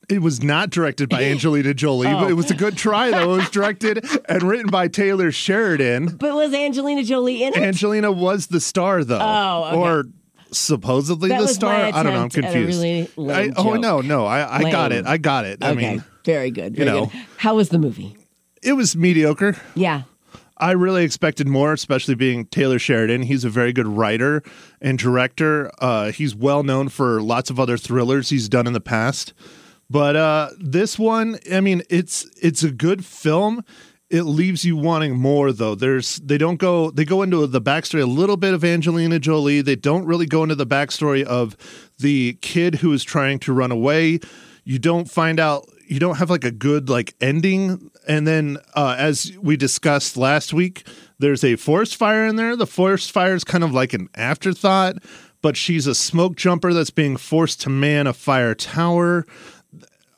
It 0.10 0.22
was 0.22 0.42
not 0.42 0.70
directed 0.70 1.10
by 1.10 1.24
Angelina 1.26 1.74
Jolie, 1.74 2.08
Oh. 2.12 2.22
but 2.22 2.30
it 2.32 2.36
was 2.36 2.50
a 2.50 2.56
good 2.56 2.78
try 2.78 3.12
though. 3.12 3.34
It 3.34 3.38
was 3.38 3.50
directed 3.50 4.06
and 4.30 4.44
written 4.44 4.70
by 4.70 4.88
Taylor 4.88 5.32
Sheridan. 5.32 6.16
But 6.18 6.34
was 6.34 6.54
Angelina 6.54 7.04
Jolie 7.04 7.44
in 7.44 7.54
it? 7.54 7.60
Angelina 7.60 8.12
was 8.12 8.48
the 8.48 8.62
star 8.62 9.04
though. 9.04 9.20
Oh, 9.22 9.66
okay. 9.66 9.76
Or 9.78 10.04
supposedly 10.52 11.30
That 11.30 11.42
the 11.42 11.48
star. 11.50 11.74
I 11.74 11.92
don't 12.04 12.14
know. 12.14 12.20
I'm 12.22 12.26
attempt 12.28 12.38
at 12.38 12.52
a 12.52 12.54
confused. 12.54 13.18
really 13.18 13.34
I, 13.34 13.52
oh 13.58 13.74
no, 13.76 14.02
no. 14.02 14.26
I, 14.26 14.60
I 14.60 14.72
got 14.72 14.92
it. 14.92 15.06
I 15.06 15.18
got 15.18 15.46
it. 15.46 15.62
I 15.62 15.72
okay, 15.72 15.92
mean, 15.96 16.04
very 16.24 16.52
good. 16.52 16.78
you 16.78 16.86
Very 16.86 16.98
know. 17.00 17.06
good. 17.08 17.22
How 17.38 17.56
was 17.56 17.70
the 17.70 17.80
movie? 17.80 18.16
it 18.64 18.74
was 18.74 18.96
mediocre. 18.96 19.56
Yeah. 19.76 20.04
I 20.60 20.72
really 20.72 21.04
expected 21.04 21.48
more, 21.48 21.72
especially 21.74 22.16
being 22.16 22.46
Taylor 22.48 22.80
Sheridan. 22.80 23.22
He's 23.24 23.44
a 23.46 23.50
very 23.50 23.72
good 23.72 23.86
writer 23.86 24.42
and 24.82 24.98
director. 24.98 25.70
Uh, 25.80 26.12
he's 26.12 26.34
well 26.34 26.64
known 26.64 26.90
for 26.90 27.22
lots 27.22 27.50
of 27.52 27.60
other 27.60 27.78
thrillers 27.78 28.30
he's 28.30 28.50
done 28.50 28.66
in 28.66 28.74
the 28.74 28.82
past. 28.82 29.34
But 29.90 30.16
uh, 30.16 30.50
this 30.60 31.00
one, 31.00 31.40
I 31.52 31.62
mean, 31.62 31.82
it's 31.90 32.26
it's 32.42 32.64
a 32.64 32.72
good 32.72 33.06
film. 33.06 33.64
It 34.10 34.24
leaves 34.24 34.64
you 34.64 34.78
wanting 34.78 35.18
more, 35.18 35.52
though. 35.52 35.76
There's 35.76 36.18
they 36.18 36.38
don't 36.38 36.58
go 36.58 36.92
they 36.92 37.06
go 37.06 37.22
into 37.24 37.46
the 37.48 37.62
backstory 37.62 38.02
a 38.02 38.06
little 38.06 38.38
bit 38.38 38.54
of 38.54 38.64
Angelina 38.64 39.20
Jolie. 39.20 39.62
They 39.62 39.76
don't 39.76 40.06
really 40.06 40.26
go 40.26 40.44
into 40.44 40.56
the 40.56 40.68
backstory 40.68 41.24
of 41.24 41.58
the 42.00 42.38
kid 42.42 42.76
who 42.76 42.94
is 42.94 43.04
trying 43.04 43.40
to 43.40 43.54
run 43.54 43.72
away. 43.72 44.20
You 44.64 44.80
don't 44.80 45.10
find 45.10 45.40
out. 45.40 45.70
You 45.88 46.00
don't 46.00 46.18
have 46.18 46.30
like 46.30 46.44
a 46.44 46.52
good 46.52 46.90
like 46.90 47.16
ending. 47.22 47.92
And 48.08 48.26
then, 48.26 48.58
uh, 48.76 48.96
as 48.98 49.32
we 49.42 49.58
discussed 49.58 50.16
last 50.16 50.54
week, 50.54 50.88
there's 51.20 51.44
a 51.44 51.56
forest 51.56 51.96
fire 51.96 52.26
in 52.26 52.36
there. 52.36 52.56
The 52.56 52.68
forest 52.68 53.12
fire 53.12 53.34
is 53.34 53.44
kind 53.44 53.64
of 53.64 53.74
like 53.74 53.94
an 53.94 54.10
afterthought, 54.16 54.98
but 55.42 55.58
she's 55.58 55.88
a 55.88 55.96
smoke 55.96 56.36
jumper 56.36 56.74
that's 56.74 56.90
being 56.90 57.18
forced 57.18 57.62
to 57.62 57.70
man 57.70 58.08
a 58.08 58.14
fire 58.14 58.56
tower. 58.56 59.26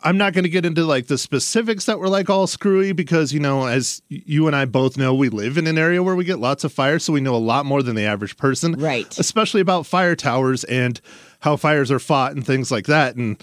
I'm 0.02 0.18
not 0.18 0.32
going 0.34 0.44
to 0.46 0.50
get 0.50 0.66
into 0.66 0.86
like 0.86 1.08
the 1.08 1.18
specifics 1.18 1.86
that 1.86 2.00
were 2.00 2.08
like 2.10 2.30
all 2.30 2.48
screwy 2.48 2.94
because 2.94 3.34
you 3.34 3.40
know 3.40 3.66
as 3.68 4.02
you 4.08 4.48
and 4.48 4.56
I 4.56 4.66
both 4.66 4.98
know 4.98 5.14
we 5.14 5.28
live 5.30 5.58
in 5.58 5.68
an 5.68 5.78
area 5.78 6.02
where 6.02 6.16
we 6.16 6.24
get 6.24 6.40
lots 6.40 6.64
of 6.64 6.72
fire 6.72 7.00
so 7.00 7.12
we 7.14 7.20
know 7.22 7.36
a 7.36 7.38
lot 7.38 7.66
more 7.66 7.84
than 7.84 7.96
the 7.96 8.06
average 8.06 8.38
person 8.38 8.74
Right. 8.74 9.18
especially 9.20 9.62
about 9.62 9.86
fire 9.86 10.16
towers 10.16 10.64
and 10.66 11.02
how 11.42 11.56
fires 11.58 11.92
are 11.92 12.00
fought 12.00 12.32
and 12.34 12.46
things 12.46 12.72
like 12.72 12.86
that 12.86 13.16
and 13.16 13.42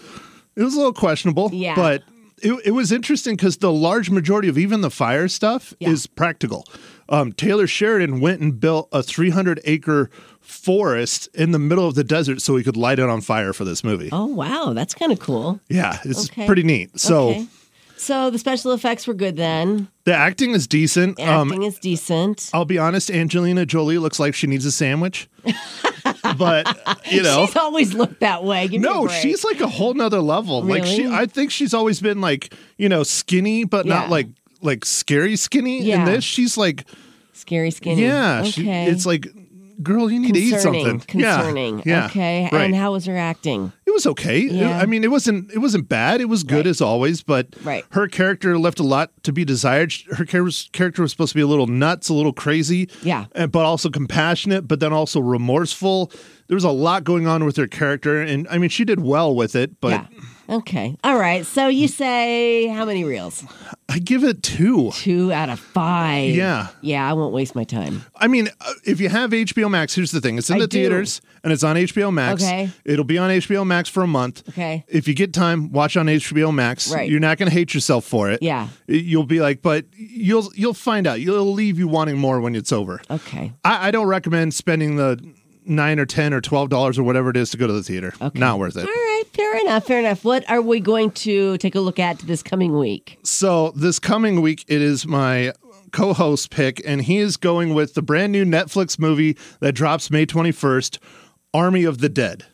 it 0.56 0.62
was 0.62 0.74
a 0.74 0.78
little 0.78 0.92
questionable 0.94 1.50
Yeah. 1.52 1.74
but 1.74 2.02
it, 2.42 2.52
it 2.66 2.70
was 2.72 2.92
interesting 2.92 3.34
because 3.36 3.58
the 3.58 3.72
large 3.72 4.10
majority 4.10 4.48
of 4.48 4.56
even 4.58 4.80
the 4.82 4.90
fire 4.90 5.28
stuff 5.28 5.74
Yeah. 5.80 5.90
is 5.90 6.06
practical 6.06 6.64
um, 7.08 7.32
Taylor 7.32 7.66
Sheridan 7.68 8.20
went 8.20 8.40
and 8.40 8.58
built 8.58 8.88
a 8.92 9.02
300 9.02 9.60
acre 9.64 10.10
forest 10.46 11.28
in 11.34 11.50
the 11.50 11.58
middle 11.58 11.86
of 11.86 11.94
the 11.94 12.04
desert 12.04 12.40
so 12.40 12.56
he 12.56 12.62
could 12.64 12.76
light 12.76 12.98
it 12.98 13.08
on 13.08 13.20
fire 13.20 13.52
for 13.52 13.64
this 13.64 13.82
movie 13.84 14.08
Oh, 14.12 14.26
wow. 14.26 14.72
That's 14.74 14.94
kind 14.94 15.12
of 15.12 15.18
cool. 15.18 15.60
yeah 15.68 15.98
it's 16.04 16.30
Okay. 16.30 16.46
pretty 16.46 16.62
neat 16.62 16.98
so 16.98 17.28
Okay. 17.30 17.46
So 17.98 18.28
the 18.28 18.38
special 18.38 18.72
effects 18.72 19.06
were 19.06 19.14
good 19.14 19.36
then. 19.36 19.88
The 20.04 20.12
acting 20.12 20.50
is 20.50 20.66
decent. 20.66 21.18
Um, 21.18 21.48
Acting 21.48 21.62
is 21.62 21.78
decent. 21.78 22.50
I'll 22.52 22.66
be 22.66 22.76
honest, 22.76 23.10
Angelina 23.10 23.64
Jolie 23.64 23.96
looks 23.96 24.20
like 24.20 24.34
she 24.34 24.46
needs 24.46 24.66
a 24.66 24.70
sandwich. 24.70 25.30
but 26.36 26.66
you 27.10 27.22
know, 27.22 27.46
She's 27.46 27.56
always 27.56 27.94
looked 27.94 28.20
that 28.20 28.44
way. 28.44 28.68
Give 28.68 28.82
no, 28.82 29.08
she's 29.08 29.44
like 29.44 29.60
a 29.62 29.66
whole 29.66 29.94
nother 29.94 30.20
level. 30.20 30.62
Like 30.62 30.84
she, 30.84 31.06
I 31.06 31.24
think 31.24 31.50
she's 31.50 31.72
always 31.72 32.00
been 32.00 32.20
like 32.20 32.52
you 32.76 32.88
know 32.90 33.02
skinny, 33.02 33.64
but 33.64 33.86
not 33.86 34.10
like 34.10 34.28
like 34.60 34.84
scary 34.84 35.36
skinny. 35.36 35.82
Yeah. 35.82 36.00
In 36.00 36.04
this, 36.04 36.22
she's 36.22 36.58
like 36.58 36.84
scary 37.32 37.70
skinny. 37.70 38.02
yeah, 38.02 38.40
Okay. 38.40 38.50
she, 38.50 38.68
it's 38.70 39.06
like 39.06 39.26
girl, 39.82 40.10
you 40.10 40.18
need 40.20 40.34
to 40.34 40.40
eat 40.40 40.50
concerning. 40.50 40.84
something. 40.86 41.00
Concerning. 41.06 41.82
Yeah, 41.84 42.06
Okay. 42.06 42.48
right. 42.52 42.64
And 42.64 42.74
how 42.74 42.92
was 42.92 43.04
her 43.06 43.16
acting? 43.16 43.72
It 43.86 43.90
was 43.92 44.06
okay. 44.06 44.40
It- 44.40 44.52
Yeah. 44.52 44.78
I 44.78 44.86
mean, 44.86 45.04
it 45.04 45.10
wasn't 45.10 45.50
it 45.52 45.58
wasn't 45.58 45.88
bad. 45.88 46.20
It 46.20 46.28
was 46.28 46.42
good 46.42 46.56
Right. 46.64 46.66
as 46.66 46.80
always, 46.80 47.22
but 47.22 47.48
Right. 47.64 47.84
her 47.90 48.08
character 48.08 48.58
left 48.58 48.80
a 48.80 48.82
lot 48.82 49.10
to 49.24 49.32
be 49.32 49.44
desired. 49.44 49.92
Her 50.12 50.24
character 50.24 51.02
was 51.02 51.10
supposed 51.10 51.32
to 51.32 51.36
be 51.36 51.42
a 51.42 51.46
little 51.46 51.66
nuts, 51.66 52.08
a 52.08 52.14
little 52.14 52.32
crazy, 52.32 52.88
Yeah. 53.02 53.26
Eh, 53.34 53.46
but 53.46 53.64
also 53.64 53.88
compassionate, 53.90 54.66
but 54.68 54.80
then 54.80 54.92
also 54.92 55.20
remorseful. 55.20 56.10
There 56.48 56.54
was 56.56 56.64
a 56.64 56.70
lot 56.70 57.04
going 57.04 57.26
on 57.26 57.44
with 57.44 57.56
her 57.56 57.66
character, 57.66 58.20
and 58.22 58.46
I 58.50 58.58
mean, 58.58 58.70
she 58.70 58.84
did 58.84 59.00
well 59.00 59.34
with 59.34 59.56
it. 59.56 59.80
But 59.80 59.90
yeah. 59.92 60.06
Okay. 60.48 60.96
All 61.04 61.16
right. 61.18 61.44
So 61.44 61.68
you 61.68 61.88
say 61.88 62.66
how 62.66 62.84
many 62.84 63.04
reels? 63.04 63.44
I 63.88 63.98
give 63.98 64.24
it 64.24 64.42
two. 64.42 64.90
Two 64.92 65.32
out 65.32 65.48
of 65.48 65.58
five. 65.58 66.34
Yeah. 66.34 66.68
Yeah, 66.80 67.08
I 67.08 67.12
won't 67.14 67.32
waste 67.32 67.54
my 67.54 67.64
time. 67.64 68.04
I 68.16 68.26
mean, 68.28 68.48
uh, 68.60 68.72
if 68.84 69.00
you 69.00 69.08
have 69.08 69.30
HBO 69.30 69.70
Max, 69.70 69.94
here's 69.94 70.10
the 70.10 70.20
thing: 70.20 70.38
it's 70.38 70.50
in 70.50 70.56
I 70.56 70.60
the 70.60 70.66
do. 70.66 70.78
theaters 70.78 71.20
and 71.42 71.52
it's 71.52 71.62
on 71.62 71.76
HBO 71.76 72.12
Max. 72.12 72.42
Okay. 72.42 72.70
It'll 72.84 73.04
be 73.04 73.18
on 73.18 73.30
HBO 73.30 73.64
Max 73.64 73.88
for 73.88 74.02
a 74.02 74.06
month. 74.06 74.42
Okay. 74.48 74.84
If 74.88 75.06
you 75.06 75.14
get 75.14 75.32
time, 75.32 75.70
watch 75.72 75.96
on 75.96 76.06
HBO 76.06 76.52
Max. 76.52 76.92
Right. 76.92 77.08
You're 77.08 77.20
not 77.20 77.38
going 77.38 77.48
to 77.48 77.54
hate 77.54 77.72
yourself 77.72 78.04
for 78.04 78.30
it. 78.30 78.42
Yeah. 78.42 78.68
You'll 78.88 79.26
be 79.26 79.40
like, 79.40 79.62
but 79.62 79.86
you'll 79.96 80.50
you'll 80.54 80.74
find 80.74 81.06
out. 81.06 81.20
You'll 81.20 81.52
leave 81.52 81.78
you 81.78 81.86
wanting 81.88 82.18
more 82.18 82.40
when 82.40 82.54
it's 82.56 82.72
over. 82.72 83.00
Okay. 83.10 83.52
I, 83.64 83.88
I 83.88 83.90
don't 83.92 84.06
recommend 84.08 84.54
spending 84.54 84.96
the 84.96 85.22
nine 85.66 85.98
or 85.98 86.06
ten 86.06 86.32
or 86.32 86.40
twelve 86.40 86.68
dollars 86.68 86.98
or 86.98 87.02
whatever 87.02 87.30
it 87.30 87.36
is 87.36 87.50
to 87.50 87.56
go 87.56 87.66
to 87.66 87.72
the 87.72 87.82
theater. 87.82 88.12
Okay. 88.20 88.38
Not 88.38 88.58
worth 88.58 88.76
it. 88.76 88.80
All 88.80 88.86
right, 88.86 89.24
fair 89.32 89.60
enough, 89.60 89.86
fair 89.86 89.98
enough. 89.98 90.24
What 90.24 90.48
are 90.48 90.62
we 90.62 90.80
going 90.80 91.10
to 91.12 91.58
take 91.58 91.74
a 91.74 91.80
look 91.80 91.98
at 91.98 92.18
this 92.20 92.42
coming 92.42 92.78
week? 92.78 93.18
So 93.22 93.70
this 93.76 93.98
coming 93.98 94.40
week, 94.40 94.64
it 94.68 94.80
is 94.80 95.06
my 95.06 95.52
co-host 95.92 96.50
pick, 96.50 96.82
and 96.84 97.02
he 97.02 97.18
is 97.18 97.36
going 97.36 97.74
with 97.74 97.94
the 97.94 98.02
brand 98.02 98.32
new 98.32 98.44
Netflix 98.44 98.98
movie 98.98 99.36
that 99.60 99.72
drops 99.72 100.10
May 100.10 100.26
twenty 100.26 100.52
first, 100.52 100.98
Army 101.54 101.84
of 101.84 101.98
the 101.98 102.08
Dead. 102.08 102.44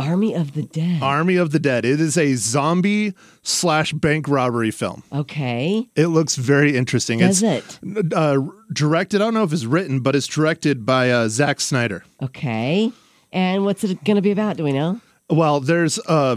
Army 0.00 0.34
of 0.34 0.54
the 0.54 0.62
Dead. 0.62 1.02
Army 1.02 1.36
of 1.36 1.50
the 1.52 1.58
Dead. 1.58 1.84
It 1.84 2.00
is 2.00 2.16
a 2.16 2.34
zombie 2.34 3.14
slash 3.42 3.92
bank 3.92 4.28
robbery 4.28 4.70
film. 4.70 5.02
okay. 5.12 5.88
It 5.96 6.08
looks 6.08 6.36
very 6.36 6.76
interesting. 6.76 7.18
Does 7.20 7.42
it's 7.42 7.78
it? 7.82 8.12
uh, 8.14 8.40
directed. 8.72 9.20
I 9.20 9.24
don't 9.24 9.34
know 9.34 9.44
if 9.44 9.52
it's 9.52 9.64
written, 9.64 10.00
but 10.00 10.14
it's 10.16 10.26
directed 10.26 10.84
by 10.86 11.10
uh, 11.10 11.28
Zack 11.28 11.60
Snyder. 11.60 12.04
Okay. 12.22 12.92
And 13.32 13.64
what's 13.64 13.84
it 13.84 14.02
going 14.04 14.16
to 14.16 14.22
be 14.22 14.30
about? 14.32 14.56
Do 14.56 14.64
we 14.64 14.72
know? 14.72 15.00
Well, 15.28 15.60
there's 15.60 15.98
uh 16.06 16.36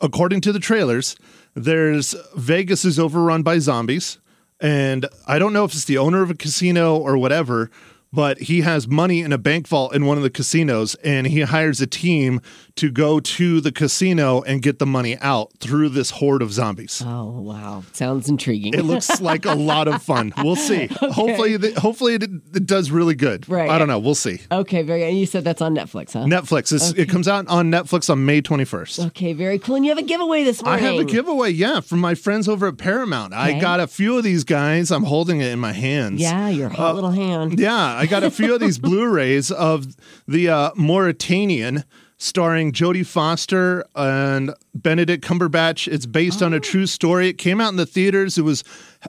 according 0.00 0.40
to 0.42 0.52
the 0.52 0.58
trailers, 0.58 1.16
there's 1.54 2.14
Vegas 2.34 2.84
is 2.84 2.98
overrun 2.98 3.42
by 3.42 3.58
zombies, 3.58 4.18
and 4.60 5.06
I 5.26 5.38
don't 5.38 5.52
know 5.52 5.64
if 5.64 5.72
it's 5.72 5.84
the 5.84 5.98
owner 5.98 6.22
of 6.22 6.30
a 6.30 6.34
casino 6.34 6.96
or 6.96 7.16
whatever, 7.18 7.70
but 8.12 8.38
he 8.38 8.60
has 8.60 8.86
money 8.86 9.20
in 9.20 9.32
a 9.32 9.38
bank 9.38 9.66
vault 9.66 9.94
in 9.94 10.04
one 10.06 10.16
of 10.16 10.22
the 10.22 10.30
casinos, 10.30 10.94
and 10.96 11.26
he 11.26 11.40
hires 11.40 11.80
a 11.80 11.86
team 11.86 12.40
to 12.76 12.90
go 12.90 13.20
to 13.20 13.60
the 13.60 13.70
casino 13.72 14.42
and 14.42 14.62
get 14.62 14.78
the 14.78 14.86
money 14.86 15.16
out 15.18 15.52
through 15.58 15.88
this 15.90 16.10
horde 16.10 16.40
of 16.42 16.52
zombies. 16.52 17.02
Oh, 17.04 17.40
wow. 17.40 17.82
Sounds 17.92 18.28
intriguing. 18.28 18.74
It 18.74 18.84
looks 18.84 19.20
like 19.20 19.44
a 19.44 19.54
lot 19.54 19.88
of 19.88 20.02
fun. 20.02 20.32
We'll 20.42 20.56
see. 20.56 20.86
Hopefully, 21.00 21.56
the, 21.56 21.78
hopefully 21.78 22.14
it, 22.14 22.22
it 22.22 22.66
does 22.66 22.90
really 22.90 23.14
good. 23.14 23.48
Right. 23.48 23.68
I 23.70 23.78
don't 23.78 23.88
know. 23.88 23.98
We'll 23.98 24.14
see. 24.14 24.40
okay, 24.50 24.82
very 24.82 25.00
good. 25.00 25.12
You 25.14 25.26
said 25.26 25.44
that's 25.44 25.60
on 25.60 25.74
Netflix, 25.74 26.12
huh? 26.14 26.24
Netflix. 26.24 26.72
It's, 26.72 26.90
It 26.90 27.08
comes 27.08 27.28
out 27.28 27.46
on 27.48 27.70
Netflix 27.70 28.08
on 28.10 28.24
May 28.24 28.40
twenty 28.40 28.64
first. 28.64 28.98
Okay, 28.98 29.32
very 29.32 29.58
cool. 29.58 29.76
And 29.76 29.84
you 29.84 29.90
have 29.90 29.98
a 29.98 30.02
giveaway 30.02 30.42
this 30.44 30.62
morning. 30.62 30.84
I 30.84 30.88
have 30.88 31.00
a 31.00 31.04
giveaway, 31.04 31.50
yeah, 31.50 31.80
from 31.80 32.00
my 32.00 32.14
friends 32.14 32.48
over 32.48 32.68
at 32.68 32.78
Paramount. 32.78 33.32
I 33.34 33.58
got 33.60 33.80
a 33.80 33.86
few 33.86 34.16
of 34.18 34.24
these 34.24 34.44
guys. 34.44 34.90
I'm 34.90 35.04
holding 35.04 35.40
it 35.40 35.50
in 35.52 35.58
my 35.58 35.72
hands. 35.72 36.20
Yeah, 36.20 36.48
your 36.48 36.68
hot 36.68 36.92
uh, 36.92 36.94
little 36.94 37.10
hand. 37.10 37.58
Yeah, 37.60 38.01
I 38.02 38.06
got 38.06 38.24
a 38.24 38.30
few 38.30 38.52
of 38.54 38.60
these 38.60 38.78
Blu-rays 38.88 39.50
of 39.52 39.86
the 40.26 40.48
uh, 40.48 40.70
Mauritanian, 40.74 41.84
starring 42.18 42.72
Jodie 42.72 43.06
Foster 43.06 43.84
and 43.94 44.52
Benedict 44.74 45.24
Cumberbatch. 45.24 45.86
It's 45.92 46.06
based 46.06 46.42
on 46.42 46.52
a 46.52 46.56
Oh. 46.56 46.60
true 46.60 46.86
story. 46.86 47.28
It 47.28 47.34
came 47.38 47.60
out 47.60 47.68
in 47.70 47.76
the 47.76 47.86
theaters. 47.86 48.38
It 48.38 48.42
was 48.42 48.64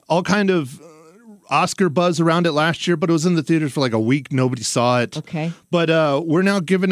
all 0.08 0.22
kind 0.24 0.50
of 0.50 0.80
Oscar 1.50 1.90
buzz 1.90 2.20
around 2.20 2.46
it 2.48 2.52
last 2.54 2.88
year, 2.88 2.96
but 2.96 3.10
it 3.10 3.14
was 3.14 3.26
in 3.26 3.36
the 3.36 3.44
theaters 3.44 3.74
for 3.74 3.80
like 3.82 3.94
a 3.94 4.00
week. 4.00 4.32
Nobody 4.32 4.64
saw 4.64 5.02
it. 5.02 5.18
Okay. 5.18 5.52
But 5.72 5.90
uh, 5.90 6.22
we're 6.24 6.42
now 6.44 6.60
giving 6.60 6.92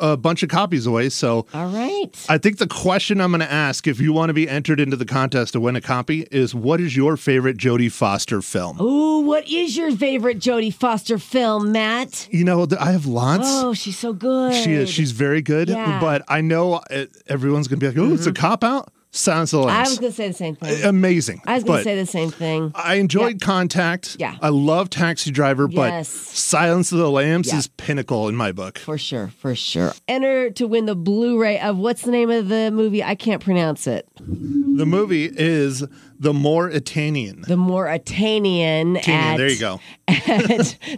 a, 0.00 0.16
bunch 0.16 0.42
of 0.42 0.48
copies 0.48 0.86
away. 0.86 1.08
So 1.08 1.46
All 1.52 1.68
right. 1.68 2.10
I 2.28 2.38
think 2.38 2.58
the 2.58 2.66
question 2.66 3.20
I'm 3.20 3.30
going 3.30 3.40
to 3.40 3.50
ask 3.50 3.86
if 3.86 4.00
you 4.00 4.12
want 4.12 4.30
to 4.30 4.34
be 4.34 4.48
entered 4.48 4.80
into 4.80 4.96
the 4.96 5.04
contest 5.04 5.52
to 5.54 5.60
win 5.60 5.76
a 5.76 5.80
copy 5.80 6.26
is 6.30 6.54
what 6.54 6.80
is 6.80 6.96
your 6.96 7.16
favorite 7.16 7.56
Jodie 7.56 7.90
Foster 7.90 8.42
film? 8.42 8.80
Ooh, 8.80 9.20
what 9.20 9.48
is 9.48 9.76
your 9.76 9.94
favorite 9.94 10.38
Jodie 10.38 10.72
Foster 10.72 11.18
film, 11.18 11.72
Matt? 11.72 12.28
You 12.30 12.44
know, 12.44 12.66
I 12.78 12.92
have 12.92 13.06
lots. 13.06 13.44
Oh, 13.46 13.74
she's 13.74 13.98
so 13.98 14.12
good. 14.12 14.54
she 14.54 14.72
is. 14.72 14.90
She's 14.90 15.12
very 15.12 15.42
good. 15.42 15.68
Yeah. 15.68 15.84
Mm-hmm. 15.86 16.00
But 16.00 16.24
I 16.28 16.40
know 16.40 16.74
uh, 16.74 17.06
everyone's 17.26 17.68
going 17.68 17.80
to 17.80 17.90
be 17.90 17.98
like, 17.98 17.98
oh, 17.98 18.14
it's 18.14 18.26
a 18.26 18.32
cop 18.32 18.64
out. 18.64 18.92
Silence 19.14 19.52
of 19.52 19.60
the 19.60 19.66
Lambs. 19.66 19.88
I 19.88 19.90
was 19.90 19.98
going 19.98 20.12
to 20.12 20.16
say 20.16 20.28
the 20.28 20.34
same 20.34 20.56
thing. 20.56 20.84
Amazing. 20.84 21.42
I 21.46 21.54
was 21.56 21.64
going 21.64 21.78
to 21.80 21.84
say 21.84 21.94
the 21.96 22.06
same 22.06 22.30
thing. 22.30 22.72
I 22.74 22.94
enjoyed 22.94 23.42
Contact. 23.42 24.16
Yeah. 24.18 24.36
I 24.40 24.48
love 24.48 24.88
Taxi 24.88 25.30
Driver, 25.30 25.68
but 25.68 25.90
Yes. 25.92 26.08
Silence 26.08 26.92
of 26.92 26.98
the 26.98 27.10
Lambs 27.10 27.48
Yeah. 27.48 27.58
is 27.58 27.66
pinnacle 27.68 28.26
in 28.28 28.36
my 28.36 28.52
book. 28.52 28.78
For 28.78 28.96
sure, 28.96 29.28
for 29.38 29.54
sure. 29.54 29.92
Enter 30.08 30.48
to 30.52 30.66
win 30.66 30.86
the 30.86 30.94
Blu-ray 30.96 31.60
of 31.60 31.76
what's 31.76 32.02
the 32.02 32.10
name 32.10 32.30
of 32.30 32.48
the 32.48 32.70
movie? 32.72 33.04
I 33.04 33.14
can't 33.14 33.42
pronounce 33.44 33.86
it. 33.86 34.08
The 34.18 34.86
movie 34.86 35.26
is 35.30 35.84
The 36.18 36.32
Mauritanian. 36.32 37.42
The 37.46 37.56
Mauritanian 37.58 38.96
Tanian, 38.96 39.08
at, 39.08 39.36
there 39.36 39.50
you 39.50 39.58
go. 39.58 39.80
at 40.08 40.18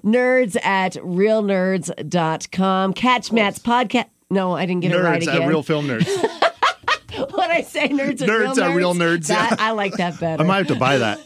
nerds 0.05 0.57
at 0.65 0.93
realnerds.com. 0.95 2.93
Catch 2.95 3.33
Matt's 3.33 3.59
podcast. 3.59 4.07
No, 4.31 4.53
I 4.53 4.67
didn't 4.67 4.83
get 4.83 4.93
it 4.93 4.99
right 5.01 5.21
Nerds 5.21 5.29
again. 5.29 5.43
at 5.43 5.49
Real 5.49 5.63
Film 5.65 5.87
Nerds. 5.89 6.41
what 7.31 7.51
I 7.51 7.63
say, 7.63 7.89
nerds 7.89 8.23
at 8.23 8.29
Nerds 8.29 8.41
real 8.41 8.55
nerds. 8.55 8.71
at 8.71 8.77
Real 8.77 8.95
Nerds, 8.95 9.27
That, 9.29 9.51
yeah. 9.53 9.57
I 9.67 9.71
like 9.73 9.95
that 9.95 10.19
better. 10.21 10.43
I 10.43 10.47
might 10.47 10.59
have 10.59 10.67
to 10.69 10.77
buy 10.77 10.99
that. 10.99 11.19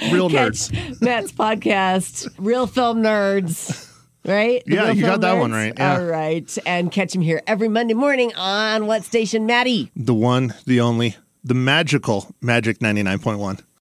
Real 0.12 0.28
Catch 0.30 0.54
Nerds. 0.68 1.00
Matt's 1.02 1.32
podcast, 1.32 2.28
Real 2.38 2.66
Film 2.66 3.02
Nerds. 3.02 3.86
Right? 4.24 4.62
The 4.66 4.74
Yeah, 4.74 4.90
you 4.90 5.02
got 5.02 5.20
that 5.22 5.38
one 5.38 5.52
right, 5.52 5.72
yeah. 5.76 5.94
All 5.98 6.04
right. 6.04 6.58
And 6.66 6.92
catch 6.92 7.14
him 7.14 7.22
here 7.22 7.40
every 7.46 7.68
Monday 7.68 7.94
morning 7.94 8.34
on 8.36 8.86
what 8.86 9.04
station, 9.04 9.46
Maddie? 9.46 9.90
The 9.96 10.12
one, 10.14 10.52
the 10.66 10.80
only, 10.80 11.16
the 11.42 11.54
magical 11.54 12.34
Magic 12.42 12.78
99.1. 12.80 13.62